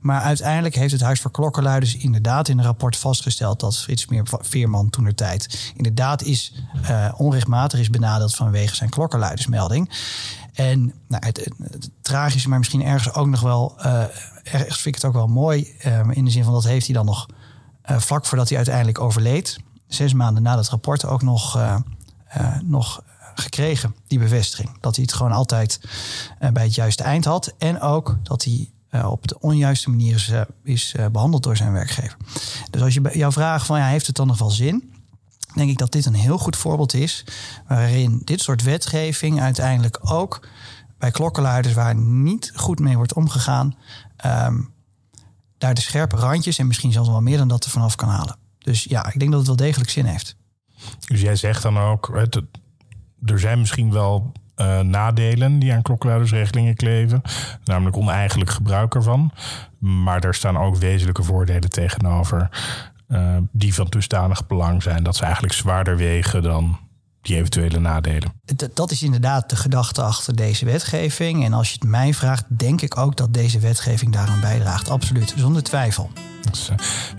Maar 0.00 0.20
uiteindelijk 0.20 0.74
heeft 0.74 0.92
het 0.92 1.00
Huis 1.00 1.20
voor 1.20 1.30
Klokkenluiders 1.30 1.96
inderdaad 1.96 2.48
in 2.48 2.58
een 2.58 2.64
rapport 2.64 2.96
vastgesteld 2.96 3.60
dat 3.60 3.78
Frits 3.78 4.06
Veerman 4.24 4.90
toen 4.90 5.14
tijd 5.14 5.72
inderdaad 5.76 6.22
is 6.22 6.52
uh, 6.90 7.12
onrechtmatig 7.16 7.80
is 7.80 7.90
benadeeld 7.90 8.34
vanwege 8.34 8.74
zijn 8.74 8.90
klokkenluidersmelding. 8.90 9.90
En 10.58 10.92
nou, 11.08 11.26
het, 11.26 11.50
het, 11.62 11.90
tragische, 12.00 12.48
maar 12.48 12.58
misschien 12.58 12.82
ergens 12.82 13.14
ook 13.14 13.26
nog 13.26 13.40
wel, 13.40 13.74
uh, 13.78 14.02
ergens 14.42 14.80
vind 14.80 14.86
ik 14.86 14.94
het 14.94 15.04
ook 15.04 15.12
wel 15.12 15.26
mooi. 15.26 15.74
Uh, 15.86 16.00
in 16.10 16.24
de 16.24 16.30
zin 16.30 16.44
van 16.44 16.52
dat 16.52 16.64
heeft 16.64 16.86
hij 16.86 16.94
dan 16.94 17.06
nog 17.06 17.26
uh, 17.90 17.98
vlak 17.98 18.26
voordat 18.26 18.48
hij 18.48 18.56
uiteindelijk 18.56 19.00
overleed, 19.00 19.58
zes 19.86 20.12
maanden 20.12 20.42
na 20.42 20.56
dat 20.56 20.68
rapport, 20.68 21.04
ook 21.04 21.22
nog, 21.22 21.58
nog 22.64 23.02
gekregen, 23.34 23.94
die 24.06 24.18
bevestiging. 24.18 24.80
Dat 24.80 24.94
hij 24.96 25.04
het 25.04 25.14
gewoon 25.14 25.32
altijd 25.32 25.80
bij 26.52 26.62
het 26.62 26.74
juiste 26.74 27.02
eind 27.02 27.24
had. 27.24 27.54
En 27.58 27.80
ook 27.80 28.16
dat 28.22 28.44
hij 28.44 28.70
op 29.04 29.28
de 29.28 29.40
onjuiste 29.40 29.90
manier 29.90 30.14
is, 30.14 30.32
is 30.64 30.94
behandeld 31.12 31.42
door 31.42 31.56
zijn 31.56 31.72
werkgever. 31.72 32.16
Dus 32.70 32.82
als 32.82 32.94
je 32.94 33.10
jouw 33.12 33.32
vraag 33.32 33.66
van 33.66 33.78
ja, 33.78 33.86
heeft 33.86 34.06
het 34.06 34.16
dan 34.16 34.26
nog 34.26 34.38
wel 34.38 34.50
zin? 34.50 34.97
Denk 35.58 35.70
ik 35.70 35.78
dat 35.78 35.92
dit 35.92 36.06
een 36.06 36.14
heel 36.14 36.38
goed 36.38 36.56
voorbeeld 36.56 36.94
is. 36.94 37.24
Waarin 37.66 38.22
dit 38.24 38.40
soort 38.40 38.62
wetgeving 38.62 39.40
uiteindelijk 39.40 39.98
ook 40.00 40.48
bij 40.98 41.10
klokkenluiders 41.10 41.74
waar 41.74 41.94
niet 41.96 42.52
goed 42.54 42.78
mee 42.78 42.96
wordt 42.96 43.14
omgegaan. 43.14 43.76
Um, 44.26 44.70
daar 45.58 45.74
de 45.74 45.80
scherpe 45.80 46.16
randjes 46.16 46.58
en 46.58 46.66
misschien 46.66 46.92
zelfs 46.92 47.08
wel 47.08 47.20
meer 47.20 47.38
dan 47.38 47.48
dat 47.48 47.64
er 47.64 47.70
vanaf 47.70 47.94
kan 47.94 48.08
halen. 48.08 48.36
Dus 48.58 48.84
ja, 48.84 49.06
ik 49.12 49.18
denk 49.18 49.30
dat 49.30 49.38
het 49.38 49.48
wel 49.48 49.66
degelijk 49.66 49.90
zin 49.90 50.04
heeft. 50.04 50.36
Dus 51.06 51.20
jij 51.20 51.36
zegt 51.36 51.62
dan 51.62 51.78
ook, 51.78 52.10
het, 52.12 52.42
er 53.24 53.40
zijn 53.40 53.58
misschien 53.58 53.92
wel 53.92 54.32
uh, 54.56 54.80
nadelen 54.80 55.58
die 55.58 55.72
aan 55.72 55.82
klokkenluidersregelingen 55.82 56.76
kleven. 56.76 57.22
Namelijk 57.64 57.96
oneigenlijk 57.96 58.50
gebruik 58.50 58.94
ervan. 58.94 59.32
Maar 59.78 60.24
er 60.24 60.34
staan 60.34 60.58
ook 60.58 60.76
wezenlijke 60.76 61.22
voordelen 61.22 61.70
tegenover. 61.70 62.48
Uh, 63.08 63.36
die 63.52 63.74
van 63.74 63.86
dusdanig 63.88 64.46
belang 64.46 64.82
zijn 64.82 65.02
dat 65.02 65.16
ze 65.16 65.22
eigenlijk 65.24 65.54
zwaarder 65.54 65.96
wegen 65.96 66.42
dan 66.42 66.78
die 67.22 67.36
eventuele 67.36 67.78
nadelen. 67.78 68.32
D- 68.56 68.68
dat 68.74 68.90
is 68.90 69.02
inderdaad 69.02 69.50
de 69.50 69.56
gedachte 69.56 70.02
achter 70.02 70.36
deze 70.36 70.64
wetgeving. 70.64 71.44
En 71.44 71.52
als 71.52 71.68
je 71.68 71.74
het 71.80 71.88
mij 71.88 72.14
vraagt, 72.14 72.44
denk 72.48 72.80
ik 72.80 72.96
ook 72.96 73.16
dat 73.16 73.34
deze 73.34 73.58
wetgeving 73.58 74.12
daaraan 74.12 74.40
bijdraagt. 74.40 74.90
Absoluut, 74.90 75.34
zonder 75.36 75.62
twijfel. 75.62 76.10
Dus, 76.50 76.70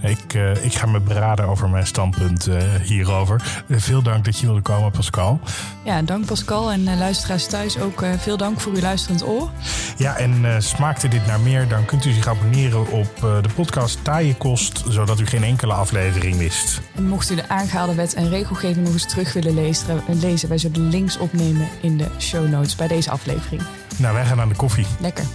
uh, 0.03 0.09
ik, 0.09 0.33
uh, 0.33 0.65
ik 0.65 0.73
ga 0.73 0.85
me 0.85 0.99
beraden 0.99 1.47
over 1.47 1.69
mijn 1.69 1.87
standpunt 1.87 2.47
uh, 2.47 2.57
hierover. 2.83 3.63
veel 3.69 4.01
dank 4.01 4.25
dat 4.25 4.39
je 4.39 4.45
wilde 4.45 4.61
komen, 4.61 4.91
Pascal. 4.91 5.39
Ja, 5.83 6.01
dank 6.01 6.25
Pascal 6.25 6.71
en 6.71 6.97
luisteraars 6.97 7.47
thuis 7.47 7.79
ook 7.79 8.03
veel 8.17 8.37
dank 8.37 8.59
voor 8.59 8.71
uw 8.71 8.81
luisterend 8.81 9.27
oor. 9.27 9.49
Ja, 9.97 10.15
en 10.15 10.63
smaakte 10.63 11.07
dit 11.07 11.25
naar 11.25 11.39
meer, 11.39 11.67
dan 11.67 11.85
kunt 11.85 12.05
u 12.05 12.11
zich 12.11 12.27
abonneren 12.27 12.91
op 12.91 13.15
de 13.19 13.49
podcast 13.55 14.03
Taaie 14.03 14.35
Kost, 14.35 14.83
zodat 14.87 15.19
u 15.19 15.25
geen 15.25 15.43
enkele 15.43 15.73
aflevering 15.73 16.35
mist. 16.35 16.81
En 16.95 17.07
mocht 17.07 17.31
u 17.31 17.35
de 17.35 17.49
aangehaalde 17.49 17.95
wet 17.95 18.13
en 18.13 18.29
regelgeving 18.29 18.85
nog 18.85 18.93
eens 18.93 19.09
terug 19.09 19.33
willen 19.33 19.53
lezen, 19.53 20.03
lezen 20.07 20.49
wij 20.49 20.57
zullen 20.57 20.89
links 20.89 21.17
opnemen 21.17 21.67
in 21.81 21.97
de 21.97 22.07
show 22.19 22.49
notes 22.49 22.75
bij 22.75 22.87
deze 22.87 23.11
aflevering. 23.11 23.61
Nou, 23.97 24.13
wij 24.13 24.25
gaan 24.25 24.39
aan 24.39 24.49
de 24.49 24.55
koffie. 24.55 24.85
Lekker. 24.99 25.25